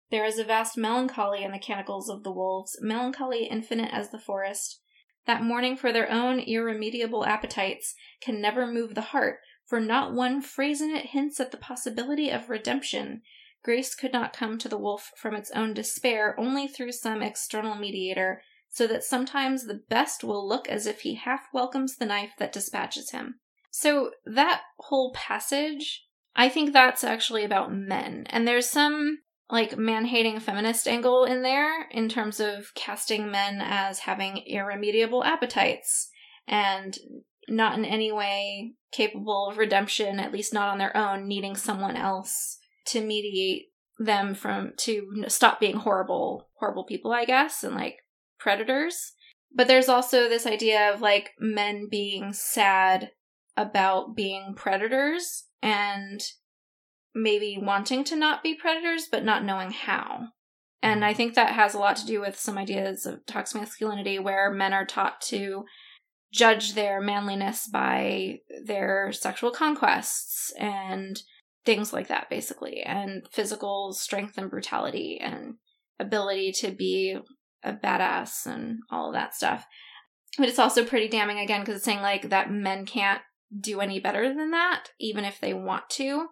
[0.10, 4.20] There is a vast melancholy in the canticles of the wolves, melancholy infinite as the
[4.20, 4.82] forest.
[5.28, 10.42] that mourning for their own irremediable appetites can never move the heart, for not one
[10.42, 13.22] phrase in it hints at the possibility of redemption.
[13.64, 17.76] Grace could not come to the wolf from its own despair only through some external
[17.76, 22.32] mediator, so that sometimes the best will look as if he half welcomes the knife
[22.40, 23.40] that dispatches him.
[23.70, 28.26] So, that whole passage, I think that's actually about men.
[28.30, 29.20] And there's some
[29.50, 35.24] like man hating feminist angle in there in terms of casting men as having irremediable
[35.24, 36.10] appetites
[36.48, 36.98] and
[37.50, 41.98] not in any way capable of redemption, at least not on their own, needing someone
[41.98, 42.60] else
[42.92, 43.68] to mediate
[44.00, 47.98] them from to stop being horrible horrible people i guess and like
[48.40, 49.14] predators
[49.54, 53.12] but there's also this idea of like men being sad
[53.58, 56.22] about being predators and
[57.14, 60.28] maybe wanting to not be predators but not knowing how.
[60.82, 64.18] And I think that has a lot to do with some ideas of toxic masculinity
[64.18, 65.66] where men are taught to
[66.34, 71.22] judge their manliness by their sexual conquests and
[71.66, 75.56] things like that basically and physical strength and brutality and
[76.00, 77.18] ability to be
[77.64, 79.66] a badass and all of that stuff.
[80.38, 83.22] But it's also pretty damning again because it's saying like that men can't
[83.60, 86.28] do any better than that even if they want to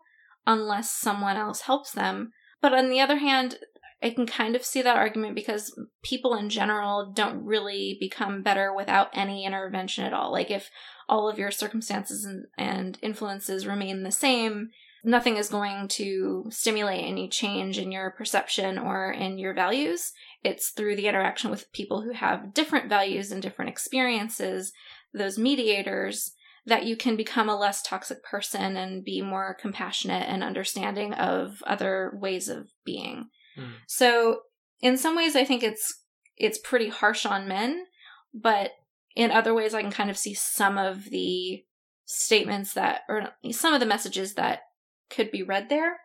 [0.48, 2.32] unless someone else helps them.
[2.62, 3.58] But on the other hand,
[4.02, 8.74] I can kind of see that argument because people in general don't really become better
[8.74, 10.32] without any intervention at all.
[10.32, 10.70] Like, if
[11.10, 14.70] all of your circumstances and, and influences remain the same,
[15.04, 20.12] nothing is going to stimulate any change in your perception or in your values.
[20.44, 24.74] It's through the interaction with people who have different values and different experiences,
[25.14, 26.34] those mediators,
[26.66, 31.64] that you can become a less toxic person and be more compassionate and understanding of
[31.66, 33.30] other ways of being.
[33.58, 33.72] Mm.
[33.88, 34.42] So,
[34.82, 36.04] in some ways I think it's
[36.38, 37.86] it's pretty harsh on men,
[38.34, 38.72] but
[39.16, 41.64] in other ways I can kind of see some of the
[42.06, 44.62] statements that or some of the messages that
[45.10, 45.98] could be read there.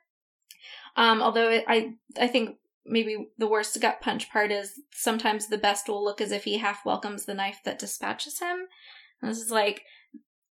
[0.96, 5.58] Um, although it, I I think maybe the worst gut punch part is sometimes the
[5.58, 8.66] best will look as if he half welcomes the knife that dispatches him.
[9.20, 9.82] And this is like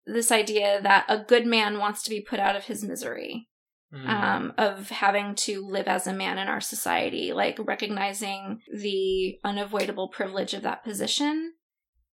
[0.05, 3.47] this idea that a good man wants to be put out of his misery
[3.93, 4.07] mm.
[4.07, 10.07] um, of having to live as a man in our society, like recognizing the unavoidable
[10.07, 11.53] privilege of that position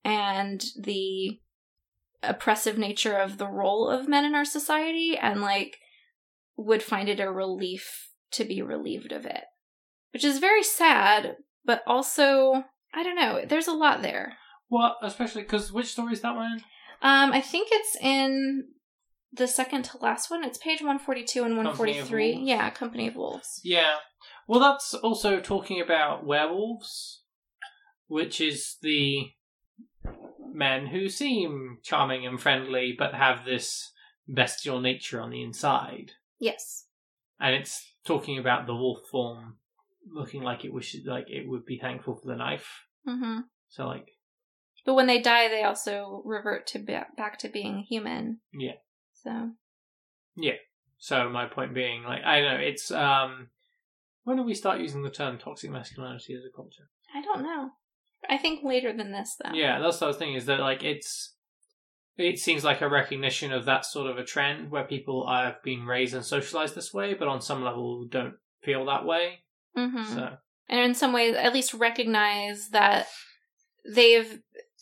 [0.04, 1.40] and the
[2.22, 5.78] oppressive nature of the role of men in our society, and like
[6.56, 9.44] would find it a relief to be relieved of it,
[10.12, 12.64] which is very sad, but also
[12.94, 13.44] I don't know.
[13.46, 14.36] There's a lot there.
[14.70, 16.62] Well, especially because which story is that one?
[17.02, 18.68] Um, I think it's in
[19.32, 20.44] the second to last one.
[20.44, 22.40] It's page 142 and 143.
[22.42, 23.60] Yeah, Company of Wolves.
[23.62, 23.96] Yeah.
[24.48, 27.22] Well, that's also talking about werewolves,
[28.06, 29.26] which is the
[30.52, 33.92] men who seem charming and friendly but have this
[34.26, 36.12] bestial nature on the inside.
[36.38, 36.86] Yes.
[37.40, 39.56] And it's talking about the wolf form
[40.08, 42.68] looking like it wishes like it would be thankful for the knife.
[43.08, 43.40] Mm-hmm.
[43.68, 44.16] So like
[44.86, 48.38] but when they die, they also revert to back to being human.
[48.54, 48.76] Yeah.
[49.24, 49.50] So.
[50.36, 50.52] Yeah.
[50.98, 53.48] So my point being, like, I don't know, it's um,
[54.22, 56.88] when do we start using the term toxic masculinity as a culture?
[57.14, 57.70] I don't know.
[58.30, 59.52] I think later than this, though.
[59.52, 60.36] Yeah, that's what I was thinking.
[60.36, 61.34] Is that like it's
[62.16, 65.84] it seems like a recognition of that sort of a trend where people have been
[65.84, 69.40] raised and socialized this way, but on some level don't feel that way.
[69.76, 70.14] Mm-hmm.
[70.14, 70.36] So,
[70.68, 73.06] and in some ways, at least recognize that
[73.84, 74.40] they've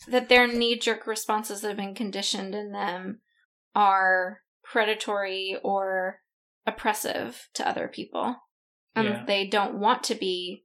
[0.09, 3.20] that their knee jerk responses that have been conditioned in them
[3.75, 6.20] are predatory or
[6.66, 8.37] oppressive to other people.
[8.94, 9.25] And yeah.
[9.27, 10.64] they don't want to be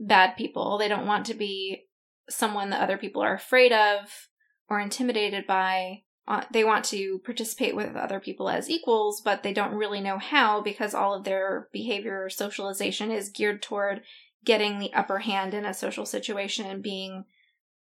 [0.00, 0.78] bad people.
[0.78, 1.88] They don't want to be
[2.28, 4.28] someone that other people are afraid of
[4.68, 6.02] or intimidated by.
[6.28, 10.18] Uh, they want to participate with other people as equals, but they don't really know
[10.18, 14.02] how because all of their behavior or socialization is geared toward
[14.44, 17.24] getting the upper hand in a social situation and being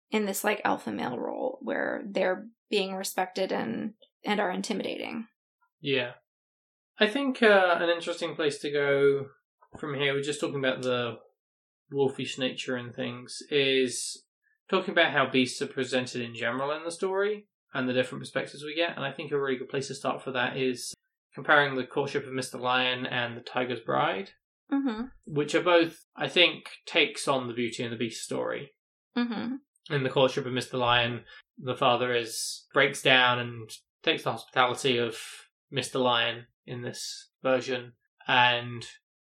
[0.10, 3.94] in this like alpha male role where they're being respected and
[4.24, 5.28] and are intimidating.
[5.80, 6.12] Yeah.
[7.00, 9.28] I think uh, an interesting place to go
[9.80, 11.18] from here, we're just talking about the
[11.92, 14.24] wolfish nature and things, is
[14.70, 18.64] talking about how beasts are presented in general in the story and the different perspectives
[18.64, 18.96] we get.
[18.96, 20.94] And I think a really good place to start for that is
[21.34, 22.60] comparing the courtship of Mr.
[22.60, 24.32] Lyon and the Tiger's Bride,
[24.72, 25.06] mm-hmm.
[25.26, 28.74] which are both, I think, takes on the Beauty and the Beast story.
[29.18, 29.56] Mm-hmm
[29.90, 30.74] in the courtship of Mr.
[30.74, 31.22] Lyon,
[31.58, 33.70] the father is breaks down and
[34.04, 35.18] takes the hospitality of
[35.74, 36.02] Mr.
[36.02, 37.94] Lyon in this version,
[38.28, 38.86] and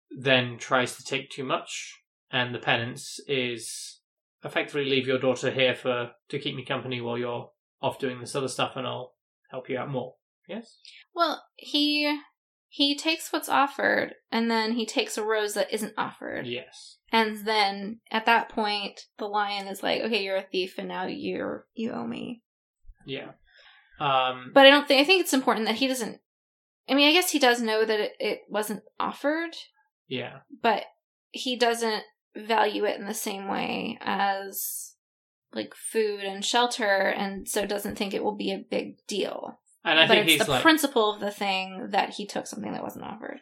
[0.10, 4.00] then tries to take too much, and the penance is
[4.44, 7.50] effectively leave your daughter here for to keep me company while you're
[7.86, 9.14] off doing this other stuff, and I'll
[9.52, 10.16] help you out more.
[10.48, 10.78] Yes.
[11.14, 12.20] Well, he
[12.68, 16.98] he takes what's offered, and then he takes a rose that isn't offered, Yes.
[17.12, 21.06] and then at that point, the lion is like, "Okay, you're a thief, and now
[21.06, 22.42] you're you owe me."
[23.06, 23.32] Yeah.
[24.00, 24.52] Um.
[24.54, 26.20] But I don't think I think it's important that he doesn't.
[26.90, 29.56] I mean, I guess he does know that it, it wasn't offered,
[30.08, 30.40] yeah.
[30.62, 30.84] but
[31.32, 32.04] he doesn't
[32.36, 34.95] value it in the same way as
[35.56, 39.60] like food and shelter, and so doesn't think it will be a big deal.
[39.84, 42.46] And I but think it's he's the like, principle of the thing that he took
[42.48, 43.40] something that wasn't offered.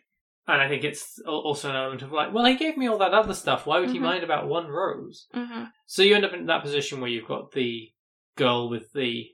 [0.47, 3.13] and I think it's also an element of like, well, he gave me all that
[3.13, 3.65] other stuff.
[3.65, 4.01] Why would he Mhm.
[4.01, 5.27] mind about one rose?
[5.33, 5.63] Mm-hmm.
[5.85, 7.91] So you end up in that position where you've got the
[8.35, 9.27] girl with the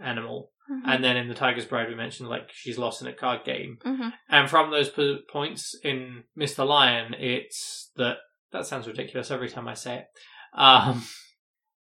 [0.00, 0.88] animal, Mm-hmm.
[0.88, 3.78] and then in the Tiger's Bride, we mentioned like she's lost in a card game,
[3.84, 4.10] mm-hmm.
[4.28, 6.64] and from those po- points in Mr.
[6.64, 8.18] Lyon, it's that
[8.52, 10.06] that sounds ridiculous every time I say it.
[10.54, 11.02] Um,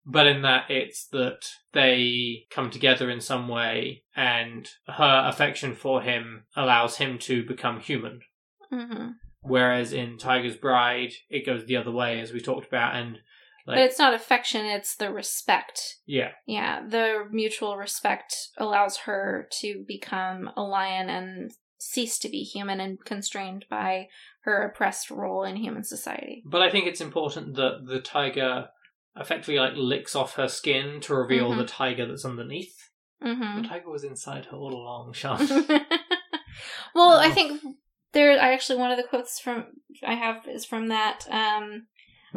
[0.10, 1.42] but in that, it's that
[1.74, 7.82] they come together in some way, and her affection for him allows him to become
[7.82, 8.22] human.
[8.72, 9.10] Mm-hmm.
[9.42, 13.20] Whereas in Tiger's Bride, it goes the other way, as we talked about, and
[13.68, 15.98] like, but it's not affection; it's the respect.
[16.06, 22.44] yeah, Yeah, the mutual respect allows her to become a lion and cease to be
[22.44, 24.08] human and constrained by
[24.42, 26.44] her oppressed role in human society.
[26.46, 28.70] But I think it's important that the tiger
[29.20, 31.58] effectively like licks off her skin to reveal Mhm.
[31.58, 32.76] the tiger that's underneath.
[33.24, 33.62] Mm-hmm.
[33.64, 35.40] The tiger was inside her all along, Sean.
[36.96, 37.62] well, I think
[38.14, 38.32] there.
[38.40, 39.66] I actually one of the quotes from
[40.06, 41.28] I have is from that.
[41.30, 41.88] Um,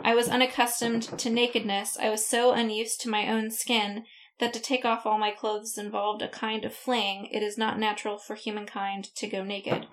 [0.02, 1.98] I was unaccustomed to nakedness.
[1.98, 4.04] I was so unused to my own skin
[4.38, 7.26] that to take off all my clothes involved a kind of fling.
[7.30, 9.86] It is not natural for humankind to go naked.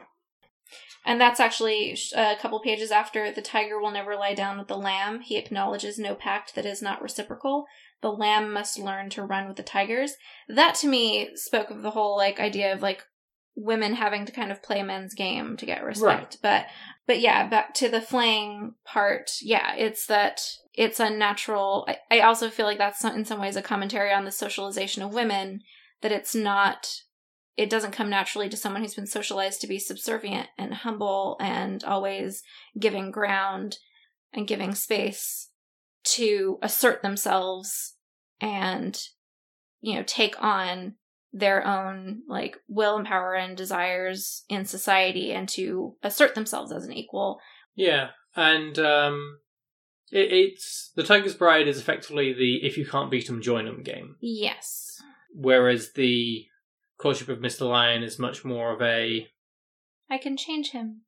[1.06, 4.78] And that's actually a couple pages after the tiger will never lie down with the
[4.78, 5.22] lamb.
[5.22, 7.66] He acknowledges no pact that is not reciprocal.
[8.02, 10.16] The lamb must learn to run with the tigers.
[10.50, 13.04] That to me spoke of the whole like idea of like
[13.56, 16.38] women having to kind of play men's game to get respect.
[16.42, 16.68] But
[17.08, 19.32] but yeah, back to the flaying part.
[19.42, 20.42] Yeah, it's that
[20.74, 21.88] it's unnatural.
[21.88, 25.14] I, I also feel like that's in some ways a commentary on the socialization of
[25.14, 25.62] women.
[26.02, 26.88] That it's not.
[27.58, 31.84] It doesn't come naturally to someone who's been socialized to be subservient and humble and
[31.84, 32.44] always
[32.80, 33.78] giving ground
[34.32, 35.50] and giving space
[36.04, 37.96] to assert themselves
[38.40, 38.98] and
[39.82, 40.96] you know take on
[41.34, 46.86] their own like will and power and desires in society and to assert themselves as
[46.86, 47.40] an equal
[47.78, 49.38] yeah, and um,
[50.12, 53.84] it, it's the Tiger's Bride is effectively the if you can't beat 'em, join 'em
[53.84, 54.16] game.
[54.20, 55.02] yes
[55.34, 56.48] Whereas the
[56.98, 57.68] Courtship of Mr.
[57.70, 59.28] Lyon is much more of a
[60.10, 61.02] i can change him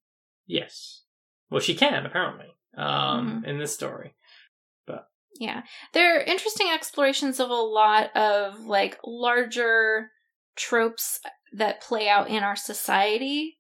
[0.46, 1.04] yes.
[1.52, 2.86] Well, she can apparently um,
[3.42, 3.46] Mm-hmm.
[3.46, 4.14] in this story.
[4.86, 5.08] But
[5.40, 5.62] yeah
[5.94, 10.12] there are interesting explorations of a lot of like larger
[10.56, 11.20] tropes
[11.54, 13.58] that play out in our society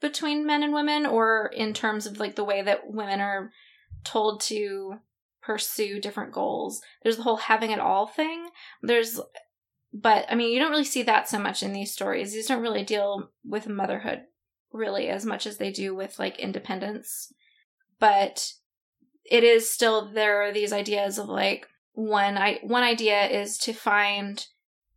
[0.00, 3.50] between men and women or in terms of like the way that women are
[4.04, 4.96] told to
[5.42, 8.48] pursue different goals there's the whole having it all thing
[8.82, 9.18] there's
[9.92, 12.32] but i mean you don't really see that so much in these stories.
[12.32, 14.22] These don't really deal with motherhood
[14.72, 17.32] really as much as they do with like independence.
[17.98, 18.52] But
[19.24, 23.72] it is still there are these ideas of like one i one idea is to
[23.72, 24.46] find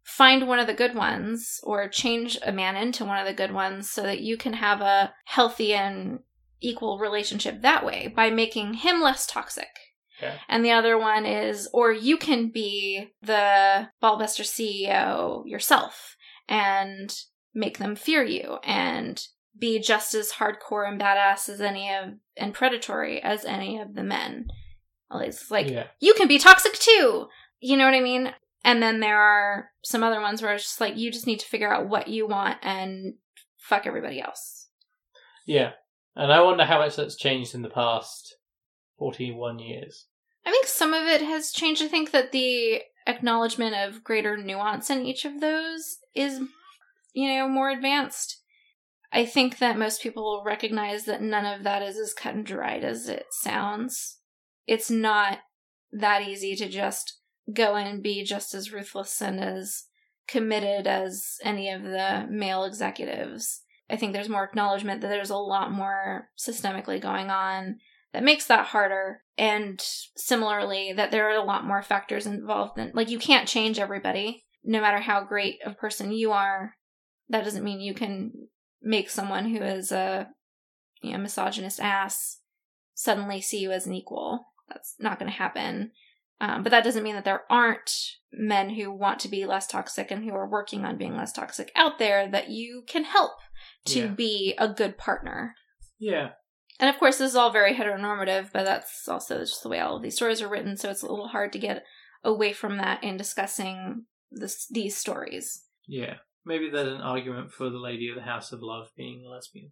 [0.03, 3.51] find one of the good ones or change a man into one of the good
[3.51, 6.19] ones so that you can have a healthy and
[6.61, 9.69] equal relationship that way by making him less toxic
[10.21, 10.35] Yeah.
[10.47, 16.17] and the other one is, or you can be the Ballbuster CEO yourself
[16.47, 17.15] and
[17.53, 19.21] make them fear you and
[19.57, 24.03] be just as hardcore and badass as any of, and predatory as any of the
[24.03, 24.47] men.
[25.11, 27.27] It's like, yeah, you can be toxic too.
[27.59, 28.31] You know what I mean?
[28.63, 31.47] And then there are some other ones where it's just like, you just need to
[31.47, 33.15] figure out what you want and
[33.57, 34.67] fuck everybody else.
[35.45, 35.71] yeah,
[36.15, 38.35] and I wonder how much that's changed in the past
[38.97, 40.05] forty-one years.
[40.45, 41.81] I think some of it has changed.
[41.81, 46.39] I think that the acknowledgement of greater nuance in each of those is,
[47.13, 48.41] you know, more advanced.
[49.11, 52.83] I think that most people recognize that none of that is as cut and dried
[52.83, 54.19] as it sounds.
[54.67, 55.39] It's not
[55.91, 57.19] that easy to just
[57.51, 59.85] go and be just as ruthless and as
[60.27, 63.63] committed as any of the male executives.
[63.89, 67.79] I think there's more acknowledgement that there's a lot more systemically going on
[68.13, 69.79] that makes that harder and
[70.15, 74.45] similarly that there are a lot more factors involved than like you can't change everybody
[74.63, 76.75] no matter how great a person you are
[77.29, 78.31] that doesn't mean you can
[78.81, 80.27] make someone who is a
[81.01, 82.39] you know misogynist ass
[82.93, 85.91] suddenly see you as an equal that's not going to happen
[86.41, 87.91] Um, but that doesn't mean that there aren't
[88.31, 91.69] men who want to be less toxic and who are working on being less toxic
[91.75, 93.33] out there that you can help
[93.85, 94.07] to Yeah.
[94.07, 95.55] be a good partner.
[95.99, 96.29] Yeah.
[96.79, 99.97] And of course, this is all very heteronormative, but that's also just the way all
[99.97, 101.83] of these stories are written, so it's a little hard to get
[102.23, 105.65] away from that in discussing this, these stories.
[105.87, 106.15] Yeah.
[106.45, 109.71] Maybe there's an argument for the Lady of the House of Love being a lesbian.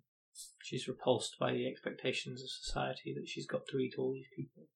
[0.61, 4.67] She's repulsed by the expectations of society that she's got to eat all these people.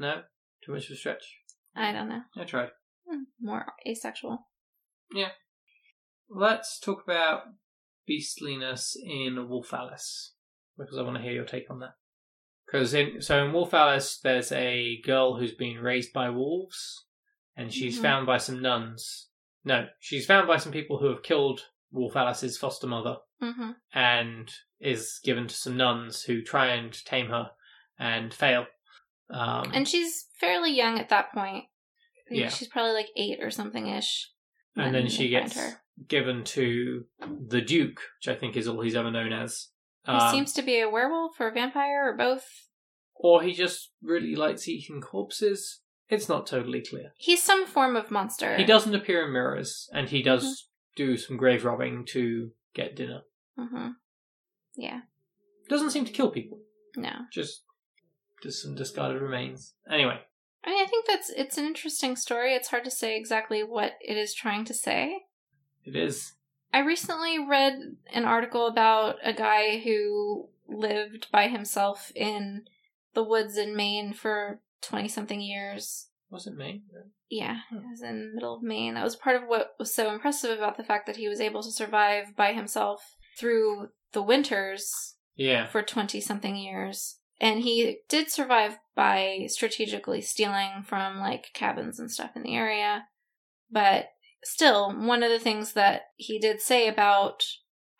[0.00, 0.22] No?
[0.64, 1.40] Too much of a stretch?
[1.76, 2.22] I don't know.
[2.36, 2.70] I tried.
[3.08, 4.46] Hmm, More asexual.
[5.12, 5.30] Yeah.
[6.28, 7.42] Let's talk about
[8.06, 10.32] beastliness in Wolf Alice
[10.78, 11.94] because I want to hear your take on that.
[12.66, 17.04] Because in so in Wolf Alice, there's a girl who's been raised by wolves,
[17.56, 18.02] and she's Mhm.
[18.02, 19.28] found by some nuns.
[19.64, 21.60] No, she's found by some people who have killed
[21.92, 27.28] Wolf Alice's foster mother, hmm and is given to some nuns who try and tame
[27.28, 27.50] her
[27.98, 28.66] and fail.
[29.30, 31.64] Um, And she's fairly young at that point.
[32.30, 32.48] Yeah.
[32.50, 34.30] She's probably like eight or something ish.
[34.76, 35.80] and then she gets her.
[36.08, 37.06] given to
[37.48, 39.68] the Duke, which I think is all he's ever known as.
[40.06, 42.68] He Um, seems to be a werewolf or a vampire or both.
[43.14, 45.80] or he just really likes eating corpses.
[46.08, 47.12] It's not totally clear.
[47.16, 48.56] He's some form of monster.
[48.56, 51.02] He doesn't appear in mirrors, and he does Mm-hmm.
[51.04, 53.22] do some grave robbing to get dinner.
[53.56, 53.88] hmm
[54.76, 55.00] Yeah.
[55.68, 56.60] Doesn't seem to kill people,
[56.96, 57.10] No.
[57.32, 57.64] just
[58.42, 59.74] just some discarded remains.
[59.90, 60.20] Anyway,
[60.62, 62.54] I mean, I think that's it's an interesting story.
[62.54, 65.24] It's hard to say exactly what it is trying to say.
[65.84, 66.34] it is.
[66.72, 72.64] I recently read an article about a guy who lived by himself in
[73.14, 76.08] the woods in Maine for 20 something years.
[76.30, 76.82] Was it me?
[77.30, 78.94] Yeah, it was in the middle of Maine.
[78.94, 81.62] That was part of what was so impressive about the fact that he was able
[81.62, 85.66] to survive by himself through the winters Yeah.
[85.66, 87.18] for 20 something years.
[87.40, 93.06] And he did survive by strategically stealing from like cabins and stuff in the area.
[93.70, 94.10] But
[94.46, 97.44] still, one of the things that he did say about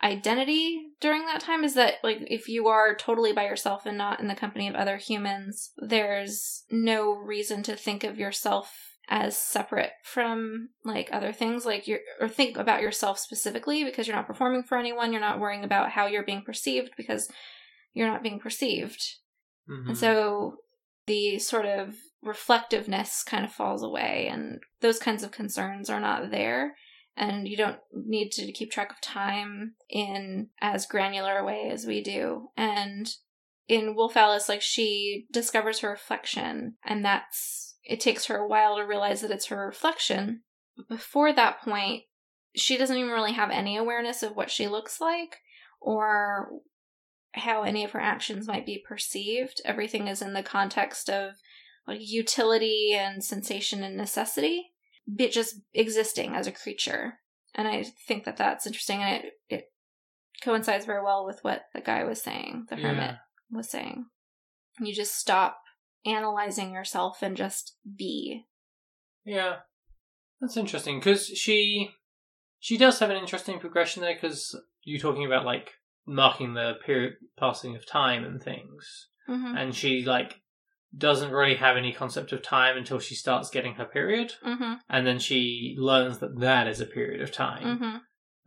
[0.03, 4.21] identity during that time is that like if you are totally by yourself and not
[4.21, 9.93] in the company of other humans, there's no reason to think of yourself as separate
[10.03, 14.63] from like other things like you or think about yourself specifically because you're not performing
[14.63, 17.31] for anyone, you're not worrying about how you're being perceived because
[17.95, 19.03] you're not being perceived.
[19.69, 19.89] Mhm.
[19.89, 20.57] And so
[21.07, 26.31] the sort of reflectiveness kind of falls away, and those kinds of concerns are not
[26.31, 26.77] there.
[27.17, 31.87] And you don't need to keep track of time in as granular a way as
[31.87, 32.49] we do.
[32.59, 33.09] And
[33.69, 38.77] in Wolf Alice, like she discovers her reflection, and that's it takes her a while
[38.77, 40.43] to realize that it's her reflection.
[40.77, 42.03] But before that point,
[42.55, 45.37] she doesn't even really have any awareness of what she looks like
[45.81, 46.51] or
[47.33, 49.61] how any of her actions might be perceived.
[49.65, 51.35] Everything is in the context of
[51.87, 54.71] like utility and sensation and necessity,
[55.07, 57.15] but just existing as a creature.
[57.55, 59.65] And I think that that's interesting, and it it
[60.43, 63.17] coincides very well with what the guy was saying, the hermit Yeah.
[63.51, 64.07] was saying.
[64.81, 65.59] You just stop
[66.05, 68.45] analyzing yourself and just be.
[69.25, 69.57] Yeah,
[70.41, 71.91] that's interesting because she
[72.59, 74.15] she does have an interesting progression there.
[74.15, 75.73] Because you're talking about like
[76.07, 79.57] marking the period passing of time and things, Mm-hmm.
[79.57, 80.41] and she like
[80.97, 84.75] doesn't really have any concept of time until she starts getting her period, Mm-hmm.
[84.89, 87.63] and then she learns that that is a period of time.
[87.63, 87.97] Mm-hmm.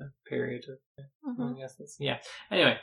[0.02, 1.56] A period of mm-hmm.
[1.56, 2.18] I guess that's yeah.
[2.52, 2.78] Anyway,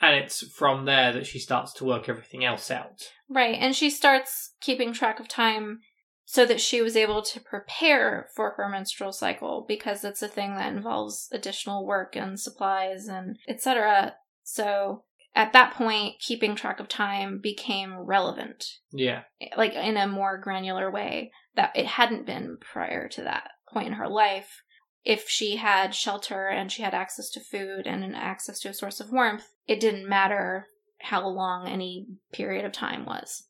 [0.00, 3.02] and it's from there that she starts to work everything else out.
[3.28, 5.80] Right, and she starts keeping track of time
[6.24, 10.56] so that she was able to prepare for her menstrual cycle because it's a thing
[10.56, 14.14] that involves additional work and supplies and etc.
[14.42, 15.04] So
[15.34, 19.22] at that point, keeping track of time became relevant, Yeah,
[19.56, 23.92] like in a more granular way that it hadn't been prior to that point in
[23.94, 24.62] her life.
[25.04, 28.74] If she had shelter and she had access to food and an access to a
[28.74, 30.66] source of warmth, it didn't matter
[31.00, 33.44] how long any period of time was.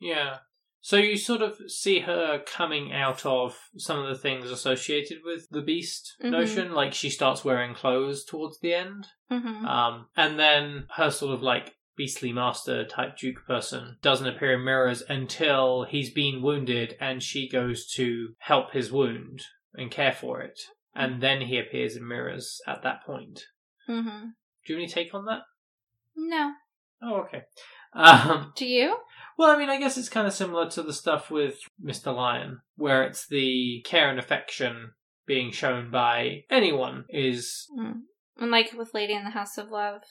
[0.00, 0.38] yeah.
[0.86, 5.48] So you sort of see her coming out of some of the things associated with
[5.50, 6.30] the beast Mhm.
[6.30, 9.66] notion, like she starts wearing clothes towards the end, Mm-hmm.
[9.66, 14.64] um, and then her sort of like beastly master type duke person doesn't appear in
[14.64, 19.42] mirrors until he's been wounded and she goes to help his wound
[19.74, 20.60] and care for it,
[20.94, 23.40] and then he appears in mirrors at that point.
[23.88, 24.26] Mm-hmm.
[24.64, 25.42] Do you have any take on that?
[26.14, 26.52] No.
[27.02, 27.42] Oh, okay.
[27.92, 28.98] Um, Do you?
[29.38, 32.14] Well, I mean, I guess it's kind of similar to the stuff with Mr.
[32.14, 34.92] Lyon, where it's the care and affection
[35.26, 38.02] being shown by anyone is, Mm.
[38.38, 40.02] And like with Lady in the House of Love.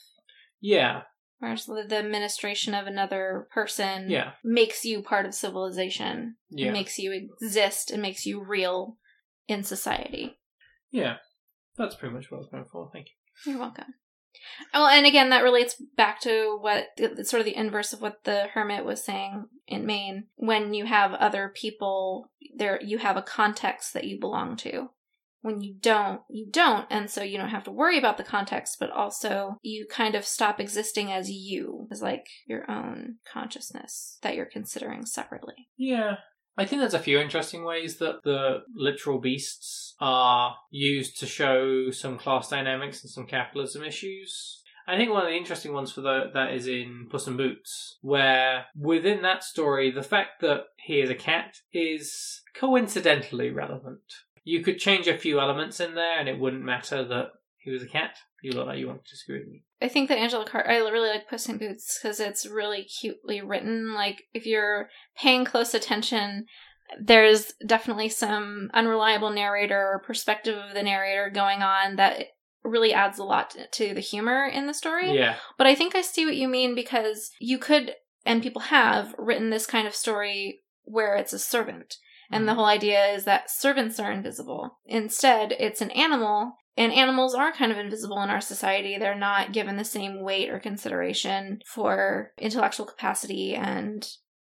[0.60, 1.02] yeah,
[1.38, 4.32] Whereas the, the administration of another person Yeah.
[4.42, 6.72] makes you part of civilization, Yeah.
[6.72, 8.96] makes you exist, and makes you real
[9.46, 10.38] in society.
[10.90, 11.16] Yeah.
[11.76, 12.88] That's pretty much what I was going for.
[12.90, 13.52] Thank you.
[13.52, 13.94] You're welcome.
[14.72, 16.88] Well, and again, that relates back to what
[17.22, 20.24] sort of the inverse of what the hermit was saying in Maine.
[20.36, 24.90] When you have other people, there you have a context that you belong to.
[25.42, 28.78] When you don't, you don't, and so you don't have to worry about the context,
[28.80, 34.34] but also you kind of stop existing as you, as like your own consciousness that
[34.34, 35.68] you're considering separately.
[35.76, 36.16] Yeah.
[36.58, 41.90] I think there's a few interesting ways that the literal beasts are used to show
[41.90, 44.62] some class dynamics and some capitalism issues.
[44.88, 47.98] I think one of the interesting ones for the, that is in Puss in Boots,
[48.02, 54.00] where within that story, the fact that he is a cat is coincidentally relevant.
[54.44, 57.82] You could change a few elements in there and it wouldn't matter that he was
[57.82, 58.16] a cat.
[58.46, 59.64] You look like you want to disagree with me.
[59.82, 63.42] I think that Angela Carter, I really like Puss in Boots because it's really cutely
[63.42, 63.92] written.
[63.92, 66.46] Like, if you're paying close attention,
[67.02, 72.26] there's definitely some unreliable narrator or perspective of the narrator going on that
[72.62, 75.12] really adds a lot to the humor in the story.
[75.12, 75.34] Yeah.
[75.58, 79.50] But I think I see what you mean because you could, and people have, written
[79.50, 81.96] this kind of story where it's a servant.
[82.30, 82.58] And the mm-hmm.
[82.58, 84.78] whole idea is that servants are invisible.
[84.86, 88.98] Instead, it's an animal, and animals are kind of invisible in our society.
[88.98, 94.06] They're not given the same weight or consideration for intellectual capacity and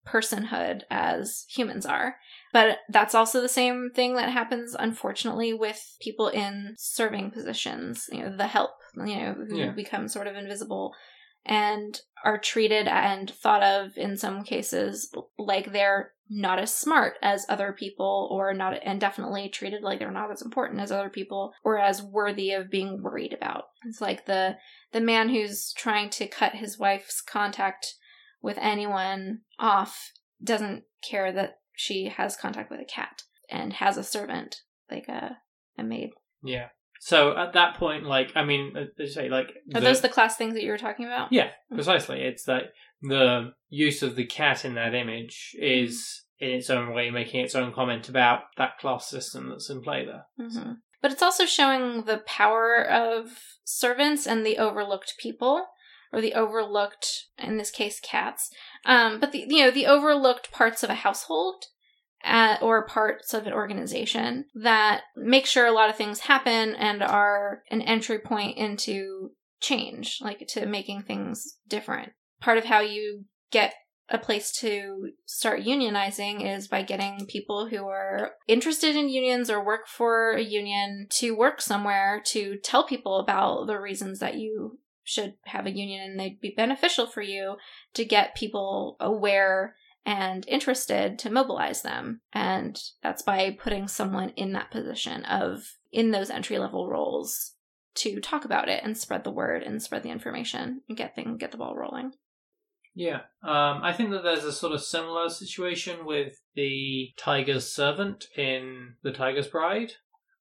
[0.07, 2.15] personhood as humans are.
[2.53, 8.21] But that's also the same thing that happens, unfortunately, with people in serving positions, you
[8.21, 9.71] know, the help, you know, who Yeah.
[9.71, 10.93] become sort of invisible
[11.45, 17.45] and are treated and thought of in some cases like they're not as smart as
[17.47, 21.53] other people or not and definitely treated like they're not as important as other people
[21.63, 24.55] or as worthy of being worried about it's like the
[24.91, 27.93] the man who's trying to cut his wife's contact
[28.41, 30.11] with anyone off
[30.43, 35.37] doesn't care that she has contact with a cat and has a servant like a
[35.77, 36.11] a maid
[36.43, 36.69] Yeah.
[36.99, 40.37] So at that point, like, I mean, uh, they say, like, are those the class
[40.37, 42.21] things that you were talking about Yeah, precisely.
[42.21, 47.09] It's that the use of the cat in that image is, in its own way,
[47.11, 50.25] making its own comment about that class system that's in play there.
[50.37, 55.67] hmm But it's also showing the power of servants and the overlooked people,
[56.11, 58.49] or the overlooked, in this case, cats.
[58.85, 61.65] Um, but the you know the overlooked parts of a household.
[62.25, 67.03] Uh, or parts of an organization that make sure a lot of things happen and
[67.03, 69.29] are an entry point into
[69.61, 72.13] change, like to making things different.
[72.41, 73.75] Part of how you get
[74.09, 79.65] a place to start unionizing is by getting people who are interested in unions or
[79.65, 84.79] work for a union to work somewhere to tell people about the reasons that you
[85.03, 87.55] should have a union and they'd be beneficial for you
[87.93, 89.75] to get people aware
[90.05, 92.21] and interested to mobilize them.
[92.31, 97.53] And that's by putting someone in that position of in those entry level roles
[97.95, 101.37] to talk about it and spread the word and spread the information and get things
[101.39, 102.11] get the ball rolling.
[102.93, 103.21] Yeah.
[103.43, 108.93] Um, I think that there's a sort of similar situation with the Tiger's Servant in
[109.03, 109.93] The Tiger's Bride,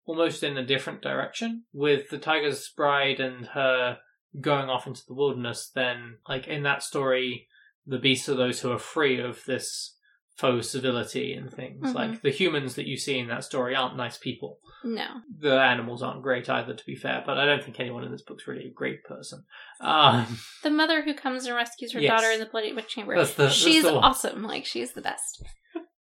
[0.05, 1.65] almost in a different direction.
[1.73, 3.99] With the Tiger's Bride and her
[4.39, 7.49] going off into the wilderness, then, like, in that story,
[7.87, 9.97] the beasts are those who are free of this
[10.37, 11.89] faux civility and things.
[11.91, 11.95] Mhm.
[11.95, 14.59] Like, the humans that you see in that story aren't nice people.
[14.83, 15.21] No.
[15.39, 18.23] The animals aren't great either, to be fair, but I don't think anyone in this
[18.23, 19.45] book's really a great person.
[19.81, 22.11] Um, The mother who comes and rescues her Yes.
[22.11, 23.15] daughter in the bloody witch chamber.
[23.17, 24.43] That's the- that's she's awesome.
[24.43, 25.43] Like she's the best.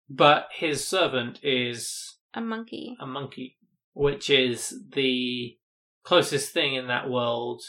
[0.09, 2.97] but his servant is A monkey.
[3.01, 3.59] a monkey,
[3.93, 5.59] which is the
[6.05, 7.63] closest thing in that world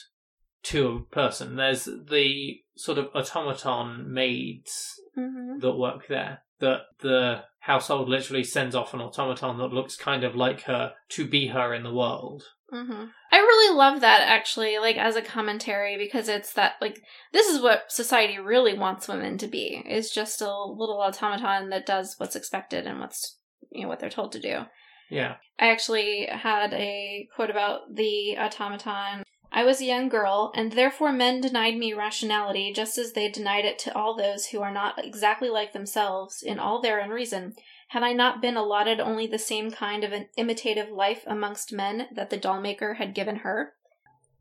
[0.63, 1.55] to a person.
[1.55, 6.43] There's the sort of automaton maids hmm that work there.
[6.59, 11.27] That the household literally sends off an automaton that looks kind of like her to
[11.27, 12.43] be her in the world.
[12.71, 17.01] hmm I really love that actually, like as a commentary, because it's that like
[17.31, 19.83] this is what society really wants women to be.
[19.87, 23.37] Is just a little automaton that does what's expected and what's
[23.71, 24.61] you know what they're told to do.
[25.09, 25.35] Yeah.
[25.59, 29.23] I actually had a quote about the automaton.
[29.55, 33.65] I was a young girl, and therefore men denied me rationality just as they denied
[33.65, 37.53] it to all those who are not exactly like themselves in all their unreason.
[37.89, 42.07] Had I not been allotted only the same kind of an imitative life amongst men
[42.15, 43.73] that the doll maker had given her?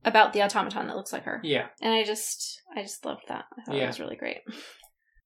[0.04, 1.40] About the automaton that looks like her.
[1.44, 1.66] Yeah.
[1.82, 3.44] And I just I just loved that.
[3.56, 3.84] I thought Yeah.
[3.84, 4.38] it was really great.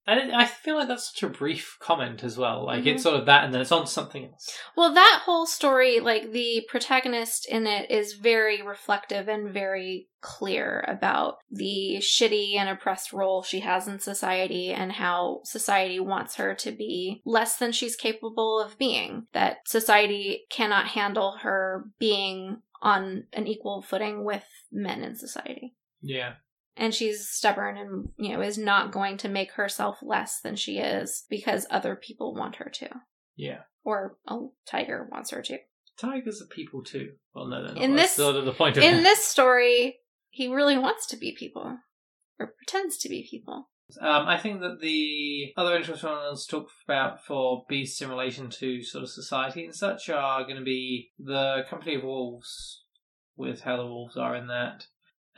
[0.08, 2.64] And I feel like that's such a brief comment as well.
[2.66, 2.94] Like Mhm.
[2.94, 4.56] it's sort of that, and then it's on to something else.
[4.76, 10.84] Well, that whole story, like the protagonist in it, is very reflective and very clear
[10.86, 16.54] about the shitty and oppressed role she has in society and how society wants her
[16.54, 19.26] to be less than she's capable of being.
[19.32, 25.74] That society cannot handle her being on an equal footing with men in society.
[26.00, 26.34] Yeah.
[26.76, 30.78] And she's stubborn and, you know, is not going to make herself less than she
[30.78, 32.88] is because other people want her to.
[33.34, 33.60] Yeah.
[33.82, 35.58] Or a tiger wants her to.
[35.98, 37.12] Tigers are people too.
[37.34, 37.82] Well, no, they're not.
[37.82, 41.16] In That's this- sort of the point of in this story, he really wants to
[41.16, 41.78] be people,
[42.38, 43.70] or pretends to be people.
[44.00, 48.50] Um, I think that the other interesting ones to talk about for beasts in relation
[48.50, 52.82] to sort of society and such are going to be the Company of Wolves,
[53.36, 54.86] with how the wolves are in that.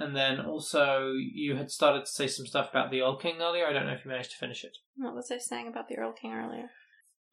[0.00, 3.66] And then also, you had started to say some stuff about the Old King earlier.
[3.66, 4.76] I don't know if you managed to finish it.
[4.96, 6.70] What was I saying about the Erl-King earlier?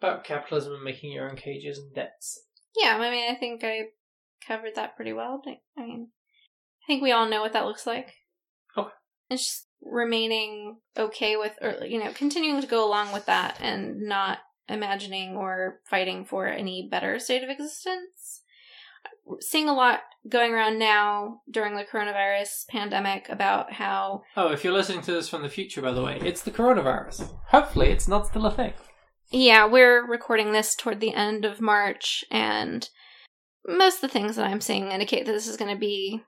[0.02, 2.42] About capitalism and making your own cages and debts.
[2.76, 3.84] Yeah, I mean, I think I
[4.46, 5.42] covered that pretty well.
[5.46, 6.10] I mean,
[6.84, 8.14] I think we all know what that looks like.
[8.76, 8.90] Okay.
[9.30, 14.02] It's just remaining okay with, or, you know, continuing to go along with that and
[14.02, 18.42] not imagining or fighting for any better state of existence.
[19.40, 24.74] Seeing a lot going around now during the coronavirus pandemic about how Oh, if you're
[24.74, 27.30] listening to this from the future, by the way, it's the coronavirus.
[27.48, 28.74] Hopefully, it's not still a thing.
[29.32, 32.88] Yeah, we're recording this toward the end of March, and
[33.68, 36.22] most of the things that I'm seeing indicate that this is going to be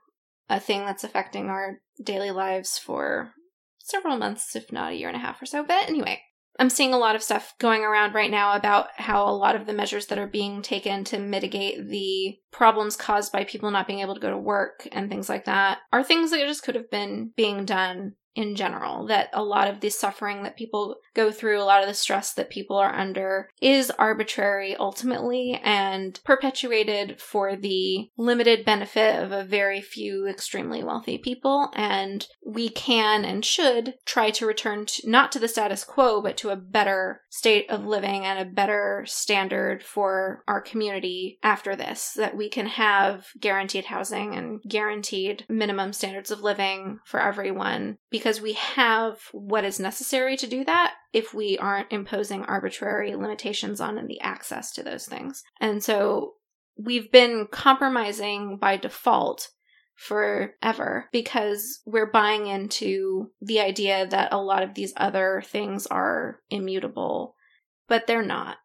[0.49, 3.31] a thing that's affecting our daily lives for
[3.79, 5.63] several months, if not a year and a half or so.
[5.63, 6.21] But anyway,
[6.59, 9.67] I'm seeing a lot of stuff going around right now about how a lot of
[9.67, 13.99] the measures that are being taken to mitigate the problems caused by people not being
[13.99, 16.89] able to go to work and things like that are things that just could have
[16.89, 19.07] been being done in general.
[19.07, 22.33] That a lot of the suffering that people go through, a lot of the stress
[22.33, 29.43] that people are under is arbitrary ultimately and perpetuated for the limited benefit of a
[29.43, 31.71] very few extremely wealthy people.
[31.73, 36.37] And we can and should try to return to, not to the status quo, but
[36.37, 42.13] to a better state of living and a better standard for our community after this.
[42.15, 48.41] That we can have guaranteed housing and guaranteed minimum standards of living for everyone because
[48.41, 54.05] we have what is necessary to do that if we aren't imposing arbitrary limitations on
[54.07, 55.43] the access to those things.
[55.59, 56.33] And so
[56.77, 59.49] we've been compromising by default
[59.95, 66.39] forever because we're buying into the idea that a lot of these other things are
[66.49, 67.35] immutable,
[67.87, 68.57] but they're not.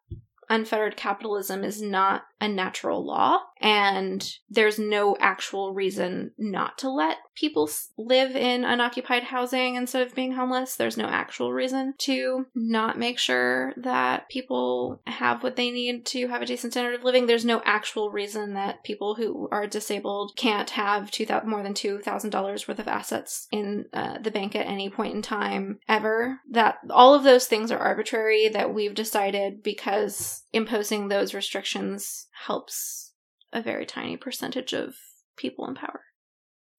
[0.49, 7.17] Unfettered capitalism is not a natural law, and there's no actual reason not to let
[7.35, 10.75] people live in unoccupied housing instead of being homeless.
[10.75, 16.27] There's no actual reason to not make sure that people have what they need to
[16.27, 17.25] have a decent standard of living.
[17.25, 21.99] There's no actual reason that people who are disabled can't have two more than two
[21.99, 26.39] thousand dollars worth of assets in uh, the bank at any point in time ever.
[26.51, 28.49] That all of those things are arbitrary.
[28.49, 33.13] That we've decided because imposing those restrictions helps
[33.51, 34.95] a very tiny percentage of
[35.37, 36.01] people in power.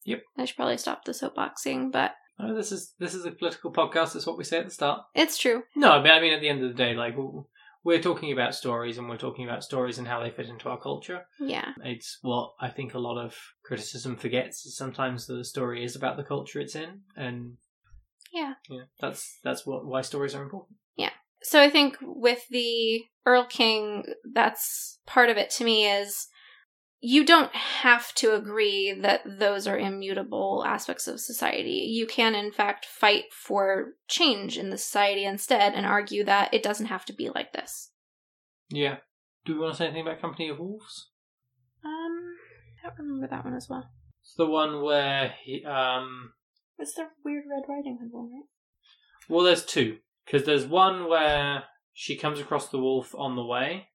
[0.04, 0.22] Yep.
[0.38, 2.12] I should probably stop the soapboxing, but
[2.56, 4.12] this is this is a political podcast.
[4.12, 5.00] That's what we say at the start.
[5.14, 5.62] it's true.
[5.76, 7.44] No, I mean, I mean, at the end of the day, like w-
[7.84, 10.78] we're talking about stories, and we're talking about stories and how they fit into our
[10.80, 11.22] culture.
[11.38, 11.70] Yeah.
[11.84, 14.66] It's what I think a lot of criticism forgets.
[14.66, 17.56] Is sometimes the story is about the culture it's in, and
[18.32, 18.54] Yeah.
[18.68, 20.76] yeah, that's that's what why stories are important.
[21.44, 26.28] So I think with the Erl-King, that's part of it to me is
[27.00, 31.86] you don't have to agree that those are immutable aspects of society.
[31.92, 36.62] You can, in fact, fight for change in the society instead and argue that it
[36.62, 37.90] doesn't have to be like this.
[38.70, 38.96] Yeah.
[39.44, 41.10] Do we want to say anything about Company of Wolves?
[41.84, 42.36] Um,
[42.82, 43.90] I don't remember that one as well.
[44.22, 46.32] It's the one where he, um,
[46.78, 48.44] It's the weird Red Riding Hood one, right?
[49.28, 53.88] well, there's two because there's one where she comes across the wolf on the way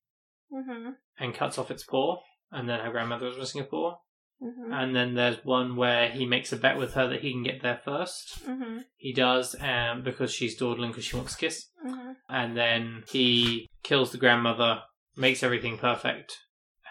[0.51, 0.89] Mm-hmm.
[1.19, 2.17] and cuts off its paw,
[2.51, 3.97] and then her grandmother is missing a paw.
[4.41, 4.73] Mm-hmm.
[4.73, 7.61] And then there's one where he makes a bet with her that he can get
[7.61, 8.43] there first.
[8.47, 8.79] Mm-hmm.
[8.95, 11.67] He does, um, because she's dawdling because she wants a kiss.
[11.85, 12.11] Mm-hmm.
[12.29, 14.81] And then he kills the grandmother,
[15.15, 16.35] makes everything perfect,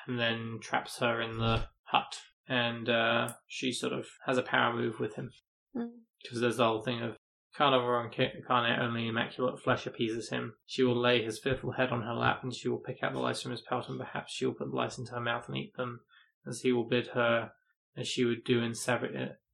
[0.06, 2.18] and then traps her in the hut.
[2.48, 5.32] And uh, she sort of has a power move with him.
[5.76, 5.88] Mm.
[6.22, 7.16] Because there's the whole thing of
[7.58, 10.54] carnivore incarnate only immaculate flesh appeases him.
[10.64, 13.18] She will lay his fearful head on her lap, and she will pick out the
[13.18, 15.56] lice from his pelt, and perhaps she will put the lice into her mouth and
[15.56, 16.00] eat them,
[16.46, 17.50] as he will bid her,
[17.96, 19.04] as she would do in, sav-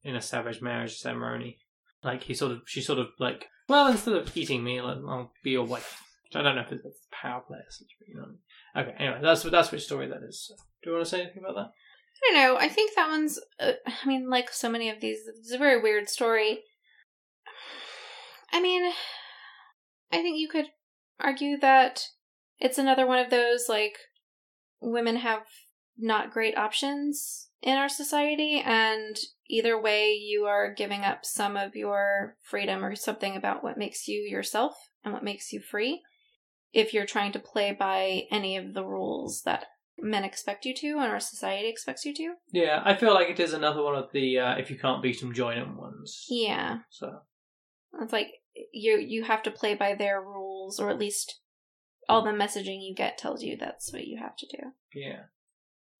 [0.03, 1.57] in a savage marriage ceremony.
[2.03, 5.51] Like he sort of, she sort of like, well, instead of eating me, I'll be
[5.51, 5.99] your wife.
[6.23, 8.81] Which I don't know if it's a power play but you know.
[8.81, 10.51] Okay, anyway, that's that's which story that is.
[10.83, 11.71] Do you want to say anything about that?
[11.71, 12.57] I don't know.
[12.59, 13.39] I think that one's.
[13.59, 16.59] Uh, I mean, like so many of these, it's a very weird story.
[18.55, 18.89] I mean,
[20.13, 20.67] I think you could
[21.19, 22.07] argue that
[22.57, 23.97] it's another one of those like
[24.79, 25.41] women have
[25.97, 29.17] not great options in our society, and
[29.49, 34.07] either way, you are giving up some of your freedom or something about what makes
[34.07, 36.01] you yourself and what makes you free.
[36.71, 39.65] If you're trying to play by any of the rules that
[39.97, 42.35] men expect you to and our society expects you to.
[42.53, 45.19] Yeah, I feel like it is another one of the uh, if you can't beat
[45.19, 46.25] them, join them ones.
[46.29, 46.79] Yeah.
[46.89, 47.19] So
[48.01, 48.29] It's like
[48.71, 51.39] you you have to play by their rules, or at least
[52.07, 54.71] all the messaging you get tells you that's what you have to do.
[54.93, 55.23] yeah.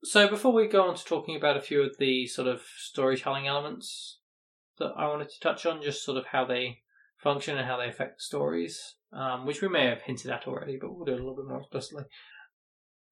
[0.03, 3.47] So before we go on to talking about a few of the sort of storytelling
[3.47, 4.19] elements
[4.77, 6.81] that I wanted to touch on, just sort of how they
[7.17, 10.93] function and how they affect stories, um, which we may have hinted at already, but
[10.93, 12.03] we'll do it a little bit more explicitly.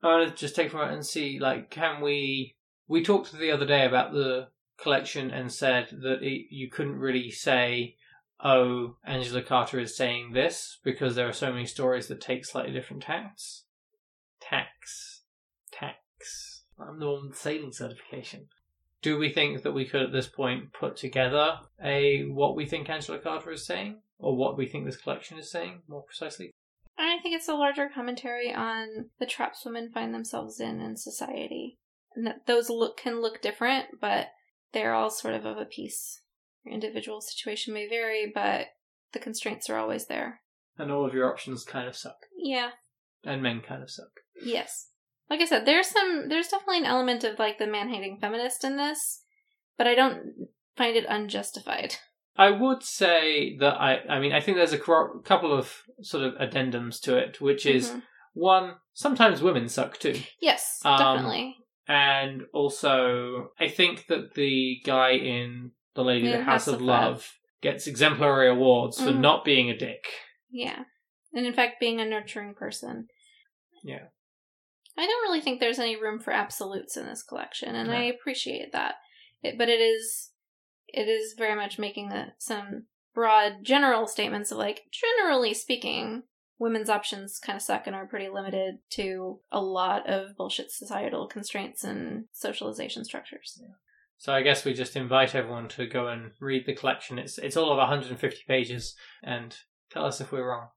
[0.04, 2.56] I want to just take a moment and see, like, can we?
[2.88, 7.32] We talked the other day about the collection and said that it, you couldn't really
[7.32, 7.96] say,
[8.44, 12.74] "Oh, Angela Carter is saying this," because there are so many stories that take slightly
[12.74, 13.66] different tacts.
[14.42, 15.24] Tax,
[15.72, 16.66] tax.
[16.78, 18.50] I'm the one with sailing certification.
[19.02, 22.90] Do we think that we could, at this point, put together a what we think
[22.90, 26.52] Angela Carter is saying, or what we think this collection is saying, more precisely?
[26.98, 31.78] I think it's a larger commentary on the traps women find themselves in in society.
[32.16, 34.28] And that those look can look different, but
[34.72, 36.22] they're all sort of of a piece.
[36.64, 38.68] Your individual situation may vary, but
[39.12, 40.42] the constraints are always there.
[40.78, 42.72] And all of your options kind of suck, Yeah.
[43.24, 44.22] and men kind of suck.
[44.44, 44.90] Yes.
[45.30, 48.64] Like I said, there's some there's definitely an element of like the man hating feminist
[48.64, 49.24] in this,
[49.78, 51.96] but I don't find it unjustified.
[52.36, 56.34] I would say that I, I mean, I think there's a couple of sort of
[56.36, 58.02] addendums to it, which is Mhm.
[58.34, 60.20] one, sometimes women suck too.
[60.42, 61.58] Yes, Um, definitely.
[61.88, 66.82] And also, I think that the guy in The Lady of the House, of of
[66.82, 69.20] Love gets exemplary awards for Mhm.
[69.20, 70.06] not being a dick.
[70.50, 70.86] Yeah.
[71.34, 73.08] And in fact being a nurturing person.
[73.84, 74.08] Yeah.
[74.98, 77.96] I don't really think there's any room for absolutes in this collection, and No.
[77.96, 78.96] I appreciate that.
[79.42, 80.32] It, but it is
[80.88, 82.86] it is very much making the, some
[83.16, 86.24] broad general statements of like generally speaking
[86.60, 91.28] women's options kind of suck and are pretty limited to a lot of bullshit societal
[91.28, 93.60] constraints and socialization structures
[94.24, 97.20] So I guess we just invite everyone to go and read the collection.
[97.20, 99.54] It's it's all of 150 pages, and
[99.92, 100.70] tell us if we're wrong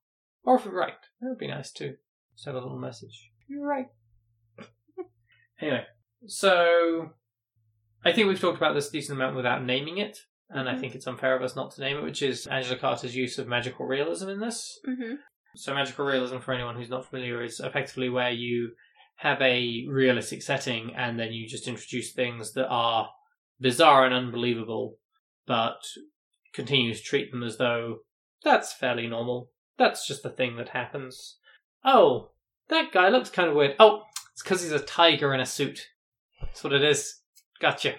[0.43, 0.95] or if we're right.
[1.21, 1.95] That would be nice too.
[2.35, 3.31] Just have a little message.
[3.47, 3.87] You're right.
[5.61, 5.85] anyway,
[6.27, 7.11] so
[8.05, 10.19] I think we've talked about this a decent amount without naming it,
[10.51, 10.81] and I Mhm.
[10.81, 13.47] think it's unfair of us not to name it, which is Angela Carter's use of
[13.47, 14.77] magical realism in this.
[14.89, 15.15] mm-hmm.
[15.55, 18.73] So magical realism, for anyone who's not familiar, is effectively where you
[19.19, 23.09] have a realistic setting and then you just introduce things that are
[23.61, 24.99] bizarre and unbelievable,
[25.47, 25.83] but
[26.53, 27.99] continues to treat them as though
[28.43, 29.51] that's fairly normal.
[29.79, 31.37] That's just the thing that happens.
[31.85, 32.31] Oh,
[32.69, 33.77] that guy looks kind of weird.
[33.79, 34.03] Oh,
[34.33, 35.89] it's because he's a tiger in a suit.
[36.41, 37.21] That's what it is.
[37.61, 37.95] Gotcha.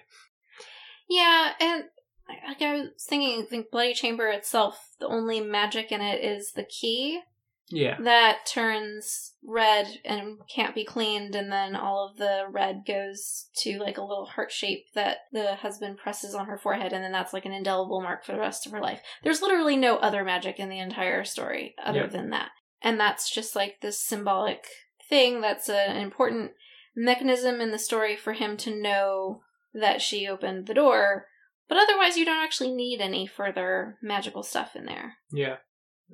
[1.10, 1.86] Yeah, and
[2.28, 6.52] like I was thinking, I think Bloody Chamber itself, the only magic in it is
[6.52, 7.22] the key
[7.70, 7.98] Yeah.
[8.02, 13.78] that turns red and can't be cleaned, and then all of the red goes to
[13.78, 17.34] like a little heart shape that the husband presses on her forehead, and then that's
[17.34, 19.02] like an indelible mark for the rest of her life.
[19.24, 22.08] There's literally no other magic in the entire story other Yeah.
[22.08, 22.52] than that.
[22.82, 24.68] And that's just like this symbolic
[25.10, 26.52] thing that's an important
[26.96, 29.42] mechanism in the story for him to know
[29.74, 31.28] that she opened the door.
[31.68, 35.18] But otherwise, you don't actually need any further magical stuff in there.
[35.32, 35.58] Yeah.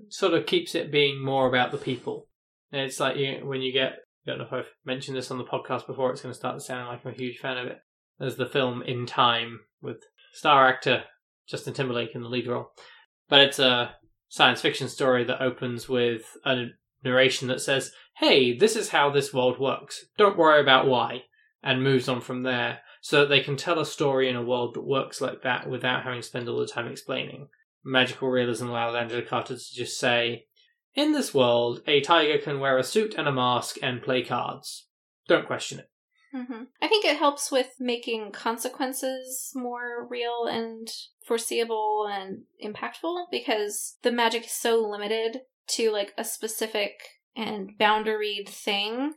[0.10, 2.28] Sort of keeps it being more about the people.
[2.72, 3.94] And it's like you, when you get,
[4.26, 6.62] I don't know if I've mentioned this on the podcast before, it's going to start
[6.62, 7.78] sounding like I'm a huge fan of it.
[8.20, 9.98] There's the film In Time with
[10.34, 11.04] star actor
[11.48, 12.72] Justin Timberlake in the lead role.
[13.30, 13.96] But it's a
[14.30, 16.66] science fiction story that opens with a
[17.04, 20.06] narration that says, hey, this is how this world works.
[20.18, 21.24] Don't worry about why.
[21.62, 24.74] And moves on from there so that they can tell a story in a world
[24.74, 27.48] that works like that without having to spend all the time explaining
[27.84, 30.46] magical realism allows Angela Carter to just say,
[30.96, 34.88] In this world, a tiger can wear a suit and a mask and play cards.
[35.28, 35.90] Don't question it.
[36.32, 40.88] hmm I think it helps with making consequences more real and
[41.26, 46.94] foreseeable and impactful because the magic is so limited to like a specific
[47.36, 49.14] and boundaried thing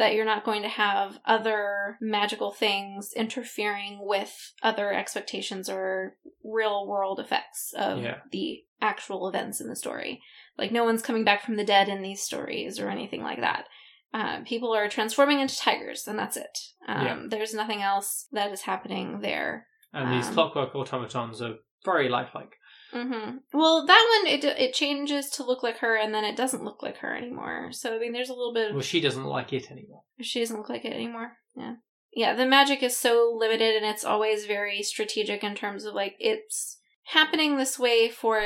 [0.00, 6.86] that you're not going to have other magical things interfering with other expectations or real
[6.88, 8.16] world effects of Yeah.
[8.32, 10.22] the actual events in the story.
[10.56, 13.66] Like, no one's coming back from the dead in these stories or anything like that.
[14.14, 16.58] Uh, people are transforming into tigers, and that's it.
[16.88, 17.22] Um, Yeah.
[17.28, 19.66] There's nothing else that is happening there.
[19.92, 22.56] And these Um, clockwork automatons are very lifelike.
[22.92, 26.64] Hmm Well, that one it it changes to look like her, and then it doesn't
[26.64, 27.68] look like her anymore.
[27.72, 30.02] So I mean, there's a little bit of Well, she doesn't like it anymore.
[30.20, 31.38] she doesn't look like it anymore.
[31.56, 31.74] Yeah,
[32.14, 32.34] yeah.
[32.34, 36.78] The magic is so limited, and it's always very strategic in terms of like it's
[37.04, 38.42] happening this way for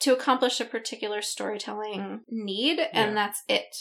[0.00, 2.88] to accomplish a particular storytelling need, Yeah.
[2.92, 3.74] and that's it.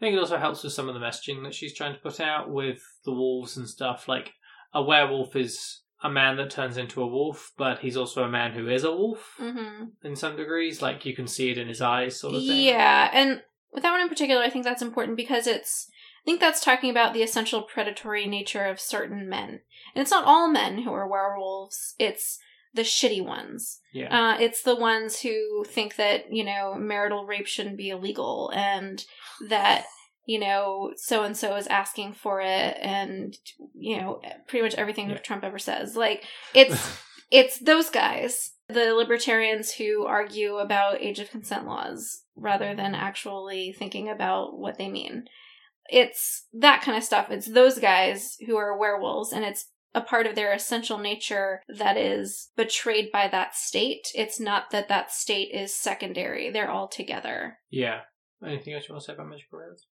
[0.00, 2.20] I think it also helps with some of the messaging that she's trying to put
[2.20, 4.08] out with the wolves and stuff.
[4.08, 4.32] Like,
[4.72, 8.52] a werewolf is a man that turns into a wolf, but he's also a man
[8.52, 10.80] who is a wolf hmm in some degrees.
[10.82, 12.64] Like, you can see it in his eyes, sort of thing.
[12.64, 13.42] Yeah, and
[13.72, 15.88] with that one in particular, I think that's important because it's.
[16.22, 19.60] I think that's talking about the essential predatory nature of certain men,
[19.94, 21.94] and it's not all men who are werewolves.
[21.98, 22.38] It's
[22.74, 23.80] the shitty ones.
[23.92, 24.34] Yeah.
[24.34, 29.04] Uh, it's the ones who think that you know marital rape shouldn't be illegal, and
[29.48, 29.86] that
[30.30, 33.36] you know so and so is asking for it, and
[33.74, 35.16] you know pretty much everything Yeah.
[35.18, 35.96] Trump ever says.
[35.96, 36.24] Like
[36.54, 36.80] it's
[37.30, 43.72] it's those guys, the libertarians who argue about age of consent laws rather than actually
[43.72, 45.24] thinking about what they mean.
[45.88, 47.26] It's that kind of stuff.
[47.30, 51.96] It's those guys who are werewolves, and it's a part of their essential nature that
[51.96, 54.06] is betrayed by that state.
[54.14, 57.58] It's not that that state is secondary, they're all together.
[57.70, 58.00] yeah.
[58.42, 59.86] Anything else you want to say about magical rails?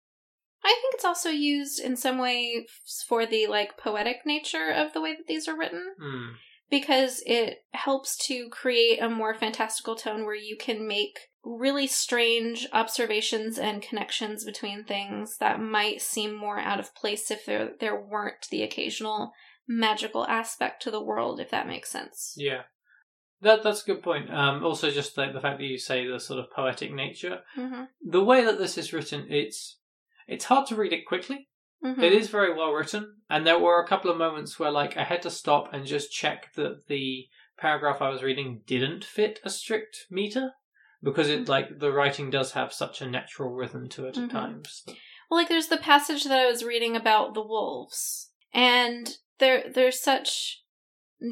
[0.68, 2.66] I think it's also used in some way
[3.08, 5.94] for the like poetic nature of the way that these are written.
[5.98, 6.26] Hmm.
[6.70, 12.66] because it helps to create a more fantastical tone where you can make really strange
[12.74, 17.98] observations and connections between things that might seem more out of place if there there
[17.98, 19.32] weren't the occasional
[19.66, 22.34] magical aspect to the world if that makes sense.
[22.36, 22.62] Yeah.
[23.40, 24.30] That that's a good point.
[24.30, 27.84] Um, also, just like the fact that you say the sort of poetic nature, hmm
[28.02, 29.77] the way that this is written, it's
[30.28, 31.48] it's hard to read it quickly.
[31.82, 34.96] hmm It is very well written, and there were a couple of moments where like
[34.96, 37.26] I had to stop and just check that the
[37.58, 40.52] paragraph I was reading didn't fit a strict meter
[41.02, 44.24] because it like the writing does have such a natural rhythm to it Mhm.
[44.24, 44.84] at times.
[45.30, 50.00] Well, like there's the passage that I was reading about the wolves, and there there's
[50.00, 50.62] such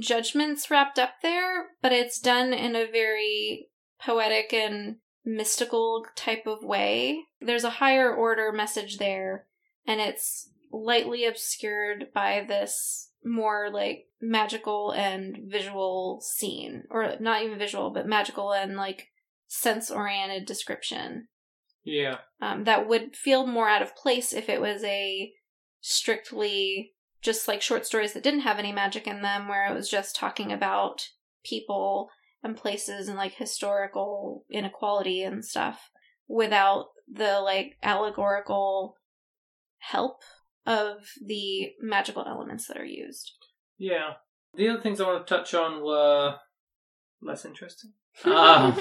[0.01, 3.69] judgments wrapped up there, but it's done in a very
[4.01, 4.97] poetic and
[5.27, 7.25] mystical type of way.
[7.41, 9.47] There's a higher order message there,
[9.87, 17.59] and it's lightly obscured by this more like magical and visual scene, or not even
[17.59, 19.09] visual, but magical and like
[19.49, 21.29] sense oriented description.
[21.85, 25.33] Yeah, um, that would feel more out of place if it was a
[25.81, 29.91] strictly just like short stories that didn't have any magic in them, where it was
[29.91, 31.09] just talking about
[31.45, 32.11] people
[32.47, 35.91] and places and like historical inequality and stuff
[36.29, 38.97] without the like allegorical
[39.79, 40.23] help
[40.65, 43.33] of the magical elements that are used.
[43.79, 44.15] yeah.
[44.57, 46.37] The other things I want to touch on were
[47.21, 47.93] less interesting.
[48.25, 48.75] Ah.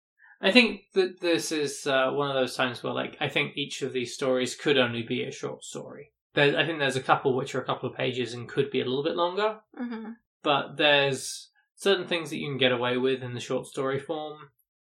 [0.40, 3.82] I think that this is uh, one of those times where, like, I think each
[3.82, 6.12] of these stories could only be a short story.
[6.34, 8.80] There, I think there's a couple which are a couple of pages and could be
[8.80, 10.10] a little bit longer, hmm
[10.44, 14.36] but there's certain things that you can get away with in the short story form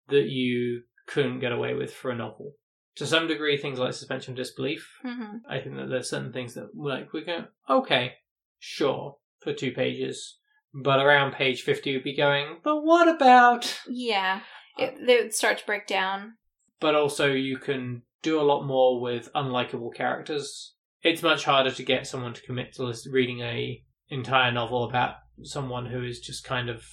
[0.09, 2.55] that you couldn't get away with for a novel.
[2.97, 4.91] To some degree, things like suspension of disbelief.
[5.03, 8.15] hmm I think that there's certain things that, like, we go, okay,
[8.59, 10.39] sure, for two pages.
[10.75, 14.41] But around page 50, you'd be going, but what about Yeah,
[14.77, 16.35] it, they would start to break down.
[16.81, 20.75] but also you can do a lot more with unlikable characters.
[21.03, 25.87] It's much harder to get someone to commit to reading a entire novel about someone
[25.87, 26.85] who is just kind of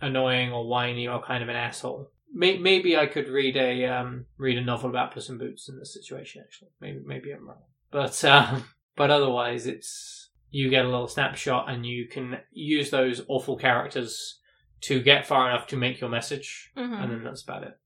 [0.00, 2.10] annoying or whiny or kind of an asshole.
[2.32, 5.92] Maybe I could read a um, read a novel about Puss in Boots in this
[5.92, 6.42] situation.
[6.44, 8.64] Actually, maybe maybe I'm wrong, but um,
[8.96, 14.38] but otherwise, it's you get a little snapshot and you can use those awful characters
[14.82, 17.76] to get far enough to make your message, hmm and then that's about it.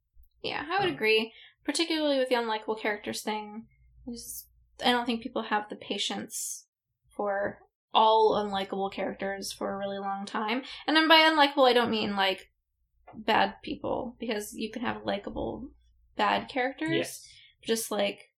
[0.43, 1.32] Yeah, I would Um, agree.
[1.64, 3.66] Particularly with the unlikable characters thing.
[4.07, 4.49] I just-
[4.85, 6.66] I don't think people have the patience
[7.09, 7.61] for
[7.95, 10.62] all unlikable characters for a really long time.
[10.86, 12.51] And then by unlikable, I don't mean like
[13.14, 15.70] bad people, because you can have likable
[16.16, 16.90] bad characters.
[16.92, 17.28] Yes.
[17.62, 18.30] Just like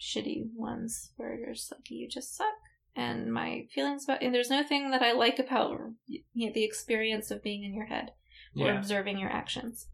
[0.00, 2.48] shitty ones where you're just like, you just suck.
[2.94, 6.64] And my feelings about, and there's no thing that I like about you know, the
[6.64, 8.12] experience of being in your head
[8.56, 8.78] or Yeah.
[8.78, 9.86] observing your actions.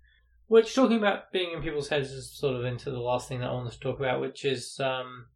[0.47, 3.51] Which talking about being in people's heads is sort of into the last thing that
[3.51, 5.27] I wanted to talk about, which is um,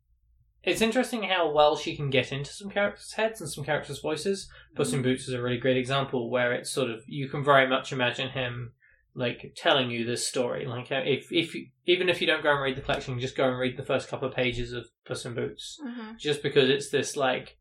[0.64, 4.48] it's interesting how well she can get into some characters' heads and some characters' voices.
[4.74, 7.66] Puss in Boots is a really great example where it's sort of you can very
[7.68, 8.72] much imagine him
[9.14, 10.64] like telling you this story.
[10.66, 13.36] Like uh, if if you, even if you don't go and read the collection, just
[13.36, 16.12] go and read the first couple of pages of Puss in Boots, Mm-hmm.
[16.18, 17.58] just because it's this like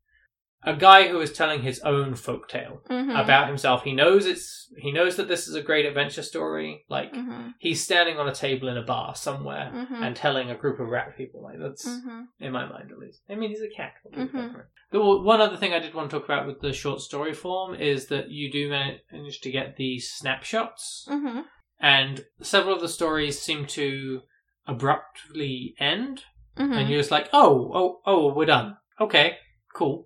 [0.63, 3.11] a guy who is telling his own folktale Mm-hmm.
[3.15, 3.83] about himself.
[3.83, 6.85] He knows it's he knows that this is a great adventure story.
[6.89, 7.49] Like Mm-hmm.
[7.59, 10.03] he's standing on a table in a bar somewhere Mm-hmm.
[10.03, 11.41] and telling a group of rat people.
[11.43, 12.21] Like that's Mm-hmm.
[12.39, 13.21] in my mind at least.
[13.29, 13.93] I mean, he's a cat.
[14.03, 14.29] What do you Mhm.
[14.29, 14.67] expect from him?
[14.91, 14.99] The
[15.33, 18.07] one other thing I did want to talk about with the short story form is
[18.07, 21.41] that you do manage to get these snapshots, Mm-hmm.
[21.79, 24.21] and several of the stories seem to
[24.67, 26.23] abruptly end,
[26.57, 26.73] Mm-hmm.
[26.73, 28.75] and you're just like, oh, oh, oh, we're done.
[28.99, 29.37] Okay,
[29.73, 30.05] cool.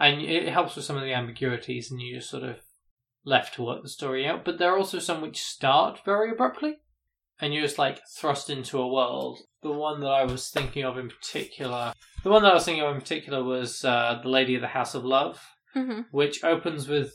[0.00, 2.56] And it helps with some of the ambiguities, and you just sort of
[3.24, 4.44] left to work the story out.
[4.44, 6.76] But there are also some which start very abruptly,
[7.40, 9.40] and you're just like thrust into a world.
[9.62, 11.92] The one that I was thinking of in particular,
[12.22, 14.68] the one that I was thinking of in particular was uh, the Lady of the
[14.68, 15.40] House of Love,
[15.76, 16.02] Mm-hmm.
[16.12, 17.14] which opens with,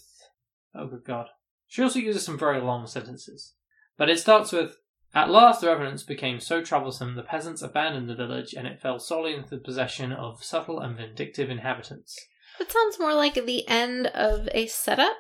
[0.76, 1.28] oh good god.
[1.68, 3.56] She also uses some very long sentences,
[3.98, 4.78] but it starts with.
[5.16, 9.00] At last, the revenants became so troublesome, the peasants abandoned the village, and it fell
[9.00, 12.16] solely into the possession of subtle and vindictive inhabitants.
[12.60, 15.18] It sounds more like the end of a setup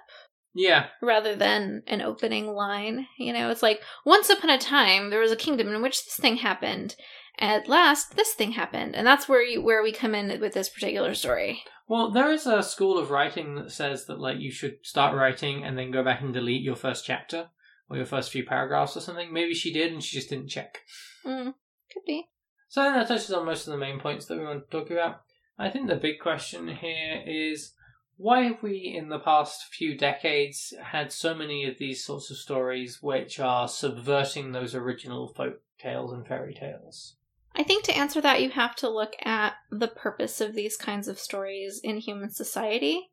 [0.53, 3.07] Yeah, rather than an opening line.
[3.17, 6.17] You know, it's like once upon a time there was a kingdom in which this
[6.17, 6.95] thing happened.
[7.39, 10.69] At last, this thing happened, and that's where you where we come in with this
[10.69, 11.63] particular story.
[11.87, 15.63] Well, there is a school of writing that says that like you should start writing
[15.63, 17.49] and then go back and delete your first chapter
[17.89, 19.33] or your first few paragraphs or something.
[19.33, 20.79] Maybe she did and she just didn't check.
[21.25, 21.53] Mm,
[21.91, 22.29] could be.
[22.69, 24.77] So I think that touches on most of the main points that we want to
[24.77, 25.21] talk about.
[25.57, 27.73] I think the big question here is
[28.17, 32.37] why have we in the past few decades had so many of these sorts of
[32.37, 37.15] stories which are subverting those original folk tales and fairy tales?
[37.55, 41.07] I think to answer that, you have to look at the purpose of these kinds
[41.07, 43.11] of stories in human society.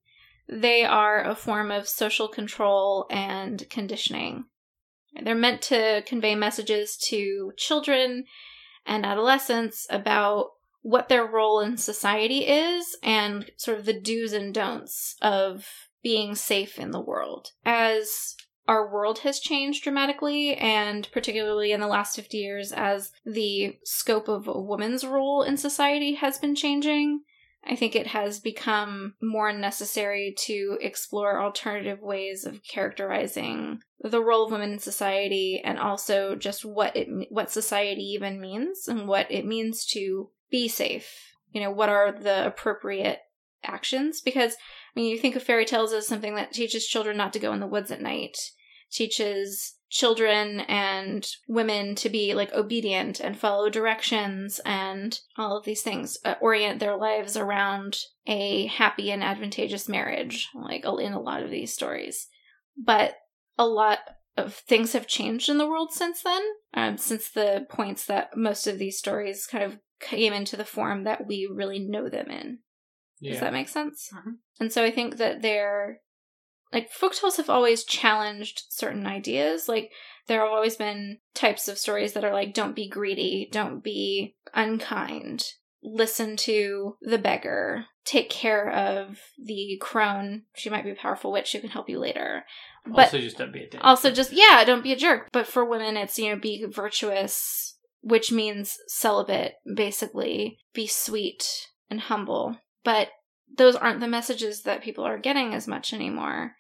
[0.49, 4.45] They are a form of social control and conditioning.
[5.23, 8.25] They're meant to convey messages to children
[8.87, 10.53] and adolescents about
[10.83, 15.67] what their role in society is and sort of the do's and don'ts of
[16.03, 17.49] being safe in the world.
[17.65, 23.77] As our world has changed dramatically, and particularly in the last 50 years, as the
[23.85, 27.23] scope of a woman's role in society has been changing,
[27.65, 34.47] I think it has become more necessary to explore alternative ways of characterizing the role
[34.47, 39.31] of women in society and also just what it what society even means and what
[39.31, 41.35] it means to be safe.
[41.53, 43.21] You know, what are the appropriate
[43.65, 47.33] actions because I mean, you think of fairy tales as something that teaches children not
[47.35, 48.37] to go in the woods at night,
[48.91, 55.83] teaches children and women to be like obedient and follow directions and all of these
[55.83, 61.43] things, uh, orient their lives around a happy and advantageous marriage, like in a lot
[61.43, 62.29] of these stories.
[62.77, 63.15] But
[63.59, 63.99] a lot
[64.49, 66.43] things have changed in the world since then,
[66.75, 71.05] um, since the points that most of these stories kind of came into the form
[71.05, 72.59] that we really know them in.
[73.21, 73.33] Yeah.
[73.33, 74.09] Does that make sense?
[74.13, 74.39] Mhm.
[74.59, 76.01] And so I think that they're
[76.73, 79.69] like folktales have always challenged certain ideas.
[79.69, 79.91] Like
[80.27, 84.37] there have always been types of stories that are like, don't be greedy, don't be
[84.55, 85.45] unkind,
[85.83, 90.43] listen to the beggar, take care of the crone.
[90.57, 92.45] She might be a powerful witch who can help you later.
[92.85, 93.81] But also, just don't be a dick.
[93.85, 97.77] also just yeah don't be a jerk but for women it's you know be virtuous
[98.01, 103.09] which means celibate basically be sweet and humble but
[103.59, 106.57] those aren't the messages that people are getting as much anymore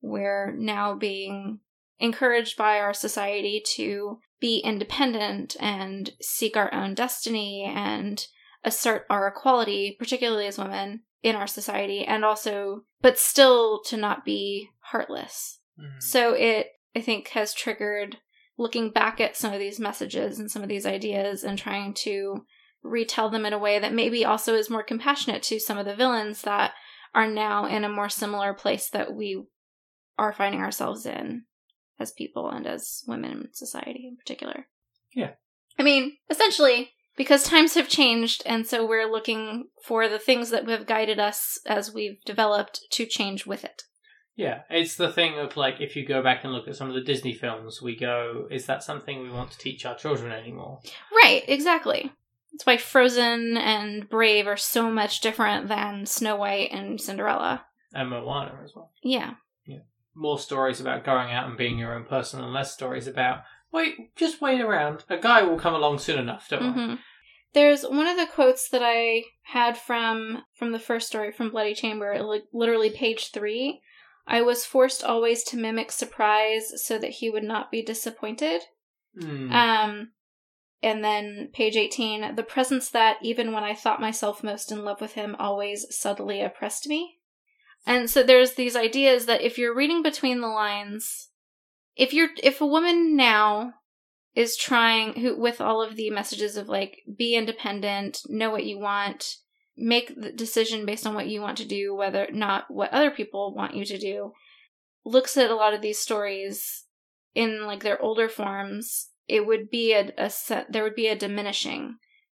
[0.00, 1.60] we're now being
[1.98, 8.26] encouraged by our society to be independent and seek our own destiny and
[8.64, 14.24] assert our equality particularly as women in our society and also but still to not
[14.24, 16.02] be heartless Mhm.
[16.02, 18.18] so it, I think, has triggered
[18.56, 22.44] looking back at some of these messages and some of these ideas and trying to
[22.82, 25.94] retell them in a way that maybe also is more compassionate to some of the
[25.94, 26.72] villains that
[27.14, 29.44] are now in a more similar place that we
[30.18, 31.44] are finding ourselves in
[32.00, 34.66] as people and as women in society in particular.
[35.14, 35.34] Yeah.
[35.78, 40.66] I mean, essentially, because times have changed, and so we're looking for the things that
[40.68, 43.82] have guided us as we've developed to change with it.
[44.36, 46.94] Yeah, it's the thing of like if you go back and look at some of
[46.94, 50.78] the Disney films, we go, is that something we want to teach our children anymore?
[51.12, 52.12] Right, exactly.
[52.52, 57.66] That's why Frozen and Brave are so much different than Snow White and Cinderella.
[57.92, 58.92] And Moana as well.
[59.02, 59.34] Yeah.
[59.66, 59.80] yeah
[60.14, 63.40] More stories about going out and being your own person, and less stories about
[63.72, 65.04] wait, just wait around.
[65.08, 66.86] A guy will come along soon enough, don't worry.
[66.86, 66.94] hmm
[67.54, 71.74] There's one of the quotes that I had from from the first story from Bloody
[71.74, 73.80] Chamber, like literally page three.
[74.26, 78.60] I was forced always to mimic surprise so that he would not be disappointed.
[79.18, 79.50] Hmm.
[79.50, 80.08] Um,
[80.82, 85.00] and then page 18, the presence that, even when I thought myself most in love
[85.00, 87.18] with him, always subtly oppressed me.
[87.86, 91.27] And so there's these ideas that if you're reading between the lines,
[91.98, 93.74] if you're, if a woman now
[94.34, 98.78] is trying, who, with all of the messages of like, be independent, know what you
[98.78, 99.36] want,
[99.76, 103.54] make the decision based on what you want to do, whether not what other people
[103.54, 104.32] want you to do,
[105.04, 106.84] looks at a lot of these stories
[107.34, 111.16] in like their older forms it would be a, a set there would be a
[111.16, 111.96] diminishing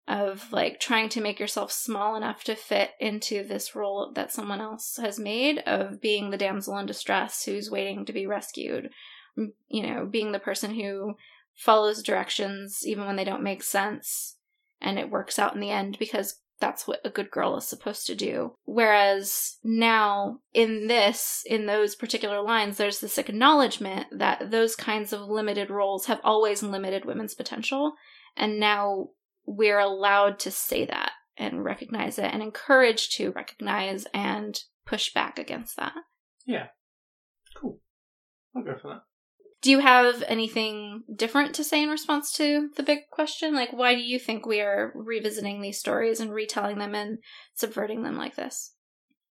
[0.06, 4.60] of like trying to make yourself small enough to fit into this role that someone
[4.60, 8.88] else has made of being the damsel in distress who's waiting to be rescued
[9.36, 11.14] you know being the person who
[11.54, 14.36] follows directions even when they don't make sense
[14.80, 18.06] and it works out in the end because that's what a good girl is supposed
[18.06, 18.54] to do.
[18.64, 25.20] Whereas now, in this, in those particular lines, there's this acknowledgement that those kinds of
[25.22, 27.92] limited roles have always limited women's potential.
[28.36, 29.10] And now
[29.46, 35.38] we're allowed to say that and recognize it and encouraged to recognize and push back
[35.38, 35.94] against that.
[36.44, 36.66] Yeah.
[37.56, 37.78] Cool.
[38.56, 39.02] I'll go for that.
[39.60, 43.54] Do you have anything different to say in response to the big question?
[43.54, 47.18] Like, why do you think we are revisiting these stories and retelling them and
[47.54, 48.74] subverting them like this?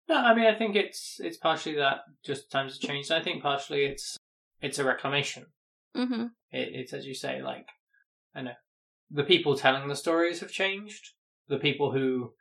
[0.08, 3.12] No, I mean I think it's it's partially that just times have changed.
[3.12, 4.16] I think partially it's
[4.60, 5.46] it's a reclamation.
[5.96, 6.24] Mm-hmm.
[6.50, 7.66] It, it's as you say, like
[8.34, 8.52] I know
[9.10, 11.12] the people telling the stories have changed.
[11.48, 12.34] The people who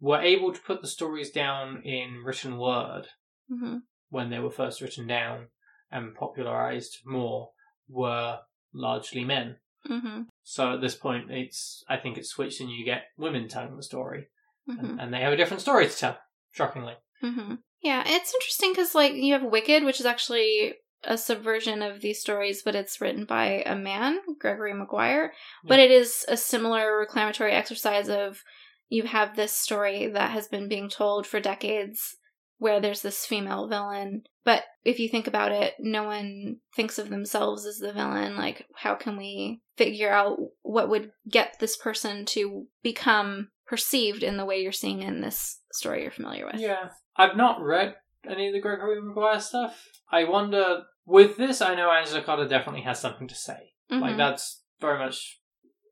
[0.00, 3.06] were able to put the stories down in written word
[3.50, 3.76] Mm-hmm.
[4.08, 5.46] when they were first written down
[5.90, 7.50] and popularized more
[7.88, 8.40] were
[8.74, 9.56] largely men.
[9.88, 10.22] Mm-hmm.
[10.42, 13.82] So at this point, it's I think it's switched and you get women telling the
[13.82, 14.28] story,
[14.68, 14.84] Mm-hmm.
[14.84, 16.18] and, and they have a different story to tell.
[16.50, 17.54] Shockingly, Mm-hmm.
[17.82, 22.20] Yeah, it's interesting because like you have Wicked, which is actually a subversion of these
[22.20, 25.32] stories, but it's written by a man, Gregory Maguire.
[25.64, 28.42] But it is a similar reclamatory exercise of
[28.88, 32.16] you have this story that has been being told for decades
[32.58, 34.22] where there's this female villain.
[34.44, 38.36] But if you think about it, no one thinks of themselves as the villain.
[38.36, 44.36] Like, how can we figure out what would get this person to become perceived in
[44.36, 46.56] the way you're seeing in this story you're familiar with?
[46.60, 46.90] yeah.
[47.16, 47.96] I've not read
[48.28, 49.86] any of the Gregory Maguire stuff.
[50.10, 51.60] I wonder with this.
[51.62, 53.72] I know Angela Carter definitely has something to say.
[53.90, 54.16] Like Mhm.
[54.18, 55.40] that's very much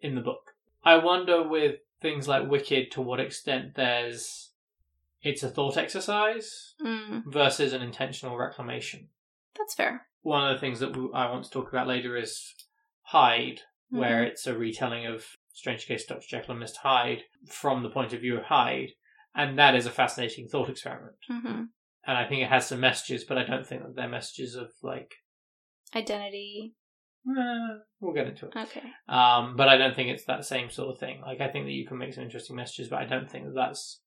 [0.00, 0.52] in the book.
[0.84, 4.43] I wonder with things like Wicked to what extent there's
[5.24, 9.08] it's a thought exercise Mm, versus an intentional reclamation.
[9.56, 10.06] that's fair.
[10.22, 12.54] One of the things that I want to talk about later is
[13.02, 14.28] Hyde, where Mhm.
[14.28, 16.26] it's a retelling of Strange Case of Dr.
[16.28, 16.78] Jekyll and Mr.
[16.78, 18.92] Hyde from the point of view of Hyde,
[19.34, 21.16] and that is a fascinating thought experiment.
[21.30, 21.68] Mhm.
[22.06, 24.72] And I think it has some messages, but I don't think that they're messages of
[24.82, 25.14] like.
[25.94, 26.74] Identity.
[27.26, 28.54] eh, we'll get into it.
[28.56, 28.92] Okay.
[29.08, 31.22] Um, but I don't think it's that same sort of thing.
[31.22, 33.54] Like I think that you can make some interesting messages, but I don't think that
[33.54, 34.02] that's.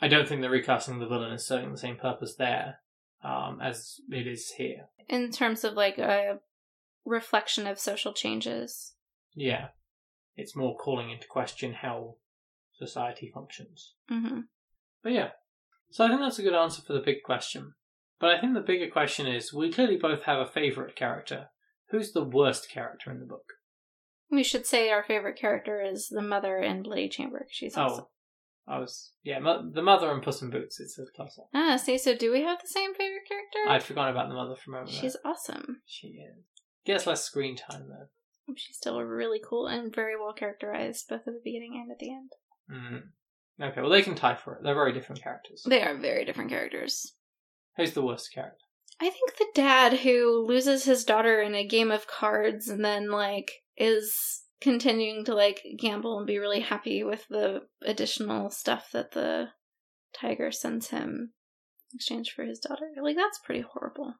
[0.00, 2.80] I don't think the recasting of the villain is serving the same purpose there
[3.24, 4.86] um, as it is here.
[5.08, 6.40] In terms of like a
[7.04, 8.94] reflection of social changes.
[9.34, 9.68] Yeah,
[10.36, 12.16] it's more calling into question how
[12.78, 13.94] society functions.
[14.08, 14.40] hmm
[15.02, 15.30] But yeah,
[15.90, 17.74] so I think that's a good answer for the big question.
[18.18, 21.48] But I think the bigger question is: we clearly both have a favorite character.
[21.90, 23.44] Who's the worst character in the book?
[24.30, 27.46] We should say our favorite character is the mother in Bloody Chamber.
[27.50, 28.06] She's awesome.
[28.68, 30.80] I was yeah, mo- the mother and Puss in Boots.
[30.80, 31.48] It's a close up.
[31.54, 33.58] Ah, see, so do we have the same favorite character?
[33.68, 34.90] I'd forgotten about the mother for a moment.
[34.90, 35.82] She's awesome.
[35.86, 36.44] She is.
[36.84, 38.54] Gets less screen time though.
[38.56, 42.12] She's still really cool and very well characterized, both at the beginning and at the
[42.12, 42.30] end.
[42.70, 43.68] Mm.
[43.70, 44.62] Okay, well they can tie for it.
[44.62, 45.62] They're very different characters.
[45.68, 47.14] They are very different characters.
[47.76, 48.64] Who's the worst character?
[49.00, 53.10] I think the dad who loses his daughter in a game of cards and then
[53.10, 59.12] like is continuing to like gamble and be really happy with the additional stuff that
[59.12, 59.48] the
[60.14, 61.32] tiger sends him
[61.92, 62.88] in exchange for his daughter.
[63.02, 64.14] Like that's pretty horrible.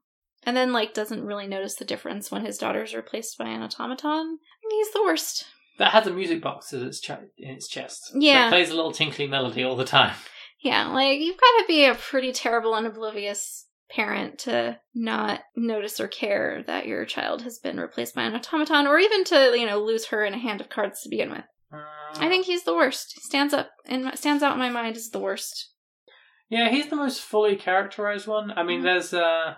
[0.45, 4.11] And then like doesn't really notice the difference when his daughter's replaced by an automaton.
[4.11, 5.45] I mean, he's the worst.
[5.79, 8.13] That has a music box as its ch- in its chest.
[8.15, 8.45] Yeah.
[8.45, 10.15] That plays a little tinkly melody all the time.
[10.61, 16.01] Yeah, like you've got to be a pretty terrible and oblivious parent to not notice
[16.01, 19.67] or care that your child has been replaced by an automaton, or even to you
[19.67, 21.45] know lose her in a hand of cards to begin with.
[21.73, 21.79] Uh,
[22.19, 23.13] I think he's the worst.
[23.15, 25.71] He stands up and stands out in my mind as the worst.
[26.49, 28.53] Yeah, he's the most fully characterized one.
[28.57, 28.85] I mean, Mhm.
[28.85, 29.55] there's uh,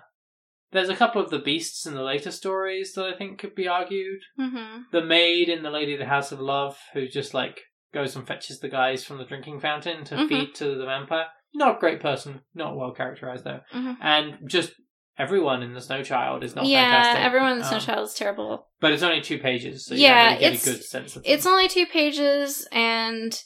[0.71, 3.67] there's a couple of the beasts in the later stories that I think could be
[3.67, 4.21] argued.
[4.39, 4.81] Mm-hmm.
[4.91, 7.61] The maid in the Lady of the House of Love, who just like
[7.91, 10.29] goes and fetches the guys from the drinking fountain to Mhm.
[10.29, 11.27] feed to the vampire.
[11.53, 13.97] Not a great person, not well characterized though, Mhm.
[14.01, 14.73] and just
[15.17, 17.25] everyone in the Snow Child is not yeah, fantastic.
[17.25, 18.67] everyone in the Snow Um, Child is terrible.
[18.79, 21.23] but it's only two pages, so Yeah, really get it's- a good sense of.
[21.25, 21.53] It's them.
[21.53, 23.41] only two pages, and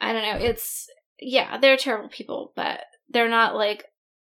[0.00, 0.44] I don't know.
[0.46, 0.88] It's
[1.20, 3.84] yeah, they're terrible people, but they're not like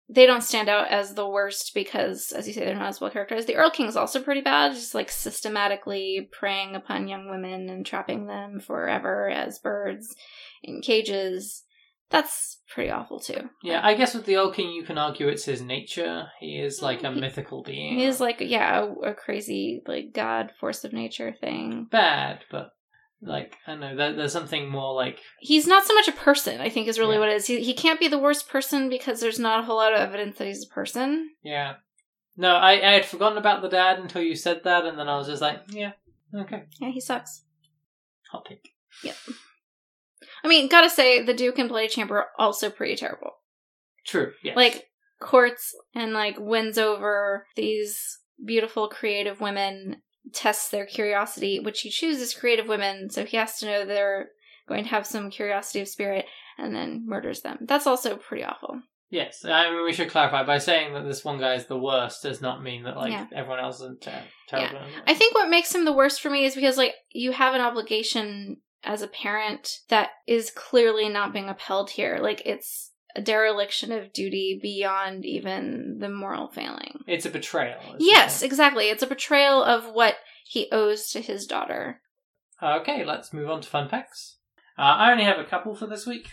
[0.08, 3.10] they don't stand out as the worst because, as you say, they're not as well
[3.10, 3.48] characterized.
[3.48, 8.26] The Erl-King is also pretty bad, just like systematically preying upon young women and trapping
[8.26, 10.14] them forever as birds
[10.62, 11.64] in cages.
[12.10, 13.50] That's pretty awful too.
[13.62, 16.26] Yeah, I guess with the Erl-King, you can argue it's his nature.
[16.40, 17.94] He is like a mythical being.
[17.98, 21.88] He is like yeah, a, a crazy like god force of nature thing.
[21.90, 22.70] bad, but
[23.22, 26.60] like I don't know, there, there's something more like he's not so much a person
[26.60, 27.20] i think is really Yeah.
[27.20, 29.76] what it is he, he can't be the worst person because there's not a whole
[29.76, 31.76] lot of evidence that he's a person yeah.
[32.36, 35.16] No, I I had forgotten about the dad until you said that, and then I
[35.16, 35.92] was just like, yeah,
[36.34, 37.44] okay, yeah he sucks
[38.30, 38.68] hot take.
[40.46, 43.32] I mean gotta say the duke and bloody chamber are also pretty terrible
[44.06, 44.32] True.
[44.42, 44.56] Yes.
[44.56, 44.84] like
[45.20, 49.96] courts and like wins over these beautiful creative women
[50.32, 54.28] tests their curiosity which he chooses creative women so he has to know they're
[54.68, 56.24] going to have some curiosity of spirit
[56.58, 59.44] and then murders them that's also pretty awful yes.
[59.44, 62.42] I mean, we should clarify by saying that this one guy is the worst does
[62.42, 63.26] not mean that like Yeah.
[63.34, 64.80] everyone else is ter- terrible.
[65.06, 67.60] I think what makes him the worst for me is because like you have an
[67.60, 68.56] obligation
[68.86, 72.18] as a parent that is clearly not being upheld here.
[72.20, 77.00] Like it's a dereliction of duty beyond even the moral failing.
[77.06, 77.80] it's a betrayal.
[77.98, 78.46] Yes, thing.
[78.46, 78.88] exactly.
[78.90, 82.00] It's a betrayal of what he owes to his daughter.
[82.62, 84.36] Okay, let's move on to fun facts.
[84.78, 86.28] Uh, I only have a couple for this week.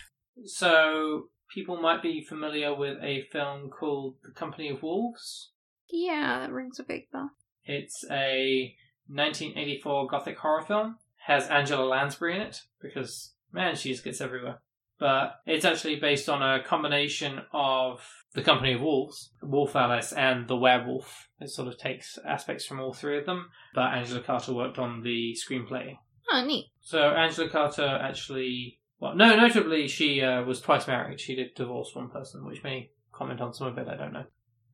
[0.46, 5.52] So, people might be familiar with a film called The Company of Wolves.
[5.90, 7.32] Yeah, that rings a big bell.
[7.66, 8.76] It's a
[9.08, 10.98] 1984 gothic horror film.
[11.26, 14.60] Has Angela Lansbury in it because man, she just gets everywhere.
[15.00, 18.02] But it's actually based on a combination of
[18.36, 21.28] The Company of Wolves, Wolf Alice, and The Werewolf.
[21.40, 23.50] It sort of takes aspects from all three of them.
[23.74, 25.98] But Angela Carter worked on the screenplay.
[26.32, 26.68] Oh, neat.
[26.82, 31.20] So Angela Carter actually, well, no, notably she uh, was twice married.
[31.20, 33.88] She did divorce one person, which may comment on some of it.
[33.88, 34.26] I don't know.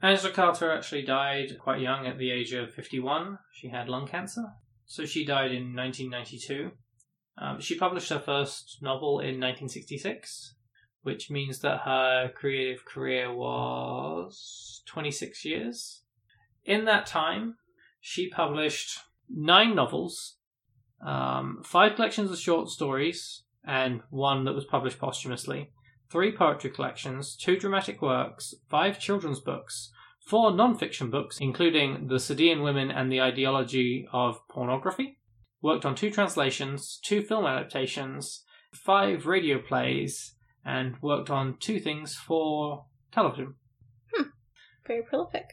[0.01, 3.39] Angela Carter actually died quite young, at the age of fifty-one.
[3.51, 4.43] She had lung cancer,
[4.89, 6.71] so she died in nineteen ninety-two.
[7.37, 10.55] Um, she published her first novel in nineteen sixty-six,
[11.03, 16.01] which means that her creative career was twenty-six years.
[16.65, 17.55] In that time,
[18.01, 18.99] she published
[19.29, 20.37] nine novels
[21.05, 25.71] um, five collections of short stories, and one that was published posthumously,
[26.11, 29.91] three poetry collections, two dramatic works, five children's books,
[30.29, 35.17] four non fiction books, including The Sadeian Women and the Ideology of Pornography,
[35.59, 42.15] worked on two translations, two film adaptations, five radio plays, and worked on two things
[42.15, 43.55] for television.
[44.13, 44.29] Hmm.
[44.85, 45.45] Very prolific.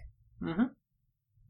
[0.43, 0.65] Mm-hmm.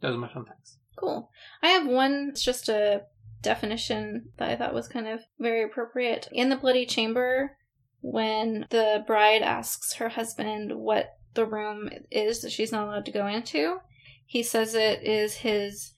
[0.01, 0.79] Those are my fun facts.
[0.97, 1.29] Cool.
[1.63, 2.29] I have one.
[2.31, 3.03] It's just a
[3.43, 6.29] definition that I thought was kind of very appropriate.
[6.31, 7.57] In the Bloody Chamber,
[8.03, 13.13] when the bride asks her husband what the room is that she's not allowed to
[13.13, 13.79] go into,
[14.27, 15.93] he says it is his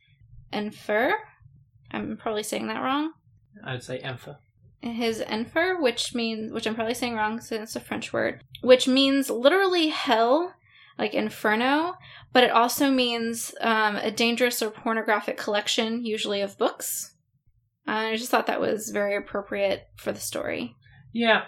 [0.53, 1.15] enfer.
[1.91, 3.13] I'm probably saying that wrong.
[3.65, 4.37] I'd say Empha.
[4.81, 8.87] His enfer, which means, which I'm probably saying wrong since it's a French word, which
[8.87, 10.55] means literally hell,
[10.99, 11.97] like inferno,
[12.33, 17.15] but it also means um, a dangerous or pornographic collection, usually of books.
[17.87, 20.77] I just thought that was very appropriate for the story.
[21.13, 21.45] Yeah.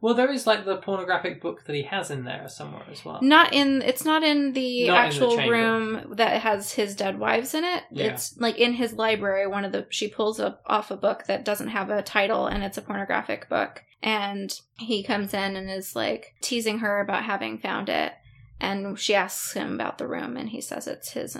[0.00, 3.18] Well, there is like the pornographic book that he has in there somewhere as well.
[3.20, 5.52] Not in it's not in the Not in the actual chamber.
[5.52, 7.82] room that has his dead wives in it.
[7.90, 8.06] Yeah.
[8.06, 9.46] It's like in his library.
[9.46, 12.62] One of the she pulls up off a book that doesn't have a title and
[12.62, 13.82] it's a pornographic book.
[14.00, 18.12] And he comes in and is like teasing her about having found it.
[18.60, 21.36] And she asks him about the room and he says it's his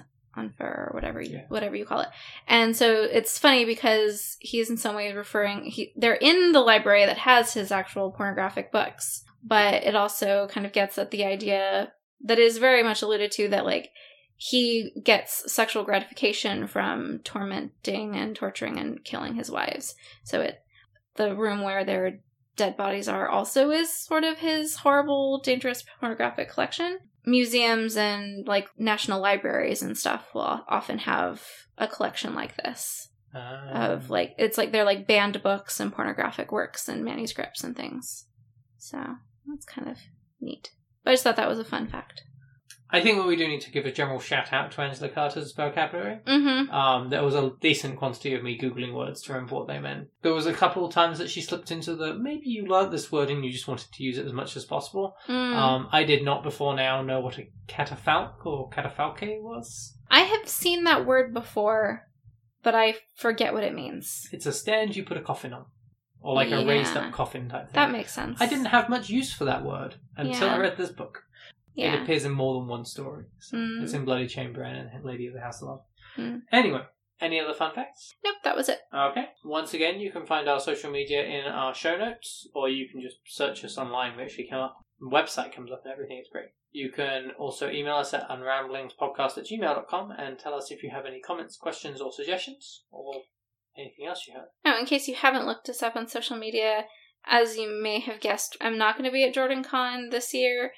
[0.61, 1.45] or whatever you Yeah.
[1.49, 2.09] whatever you call it.
[2.47, 7.05] And so it's funny because he's in some ways referring he they're in the library
[7.07, 11.93] that has his actual pornographic books, but it also kind of gets at the idea
[12.25, 13.91] that is very much alluded to that like
[14.37, 19.95] he gets sexual gratification from tormenting and torturing and killing his wives.
[20.25, 20.61] So it
[21.17, 22.21] the room where their
[22.57, 26.99] dead bodies are also is sort of his horrible, dangerous pornographic collection.
[27.29, 31.43] Museums and like national libraries and stuff will often have
[31.77, 36.51] a collection like this Um, of like it's like they're like banned books and pornographic
[36.51, 38.27] works and manuscripts and things.
[38.79, 38.99] So
[39.47, 39.99] that's kind of
[40.41, 40.71] neat.
[41.05, 42.23] But I just thought that was a fun fact.
[42.91, 45.53] I think that we do need to give a general shout out to Angela Carter's
[45.53, 46.21] vocabulary.
[46.27, 46.71] Mm-hmm.
[46.71, 50.09] Um, there was a decent quantity of me googling words to remember what they meant.
[50.23, 53.13] There was a couple of times that she slipped into the maybe you learnt this
[53.13, 55.15] word and you just wanted to use it as much as possible.
[55.29, 55.55] Mm.
[55.55, 59.95] Um, I did not before now know what a catafalque or catafalque was.
[60.11, 62.09] I have seen that word before,
[62.63, 64.29] but I forget what it means.
[64.33, 65.67] It's a stand you put a coffin on,
[66.23, 67.75] or like a raised up coffin type thing.
[67.75, 68.41] That makes sense.
[68.41, 70.55] I didn't have much use for that word until Yeah.
[70.55, 71.25] I read this book.
[71.79, 73.25] It appears in more than one story.
[73.41, 73.83] So Mm.
[73.83, 75.81] It's in Bloody Chamberlain and Lady of the House of Love.
[76.17, 76.43] Mm.
[76.53, 76.83] Anyway,
[77.21, 78.15] any other fun facts?
[78.25, 78.81] Nope, that was it.
[78.95, 79.27] Okay.
[79.45, 83.01] Once again, you can find our social media in our show notes, or you can
[83.01, 84.17] just search us online.
[84.17, 84.77] We actually come up.
[85.01, 86.19] Website comes up and everything.
[86.19, 86.49] It's great.
[86.71, 91.07] You can also email us at unramblingspodcast at gmail.com and tell us if you have
[91.07, 93.15] any comments, questions, or suggestions, or
[93.77, 94.47] anything else you have.
[94.65, 96.85] Now, in case you haven't looked us up on social media,
[97.25, 100.73] as you may have guessed, I'm not going to be at Jordan Con this year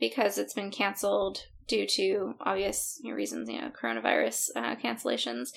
[0.00, 5.50] because it's been canceled due to obvious reasons, you know, coronavirus uh, cancellations.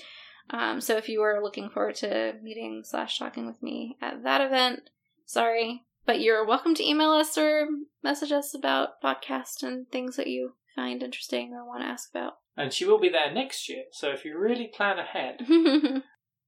[0.50, 4.42] Um, so if you were looking forward to meeting slash talking with me at that
[4.42, 4.90] event,
[5.26, 7.68] sorry, but you're welcome to email us or
[8.04, 12.34] message us about podcasts and things that you find interesting or want to ask about.
[12.56, 15.40] And she will be there next year, so if you really plan ahead,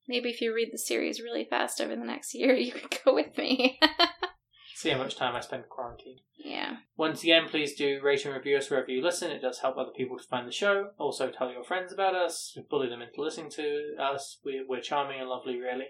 [0.07, 3.13] Maybe if you read the series really fast over the next year, you could go
[3.13, 3.79] with me.
[4.85, 6.21] see how much time I spend quarantined.
[6.37, 6.77] yeah.
[6.95, 9.31] Once again, please do rate and review us wherever you listen.
[9.31, 10.91] It does help other people to find the show.
[10.99, 12.55] Also, tell your friends about us.
[12.69, 14.37] Bully them into listening to us.
[14.45, 15.87] We're, we're charming and lovely, really.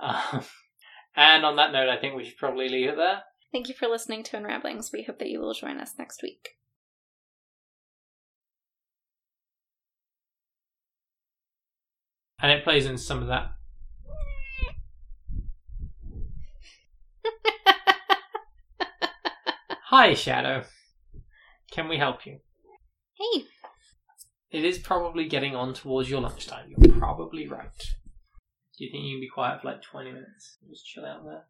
[0.00, 0.42] Um,
[1.16, 3.22] and on that note, I think we should probably leave it there.
[3.52, 4.92] Thank you for listening to Unramblings.
[4.92, 6.50] We hope that you will join us next week.
[12.38, 13.52] And it plays in some of that.
[19.98, 20.62] Hi, Shadow.
[21.70, 22.40] Can we help you?
[23.14, 23.44] hey,
[24.50, 26.74] It is probably getting on towards your lunchtime.
[26.76, 27.72] You're probably right.
[28.76, 30.58] Do you think you can be quiet for like 20 minutes?
[30.68, 31.44] Just chill out there?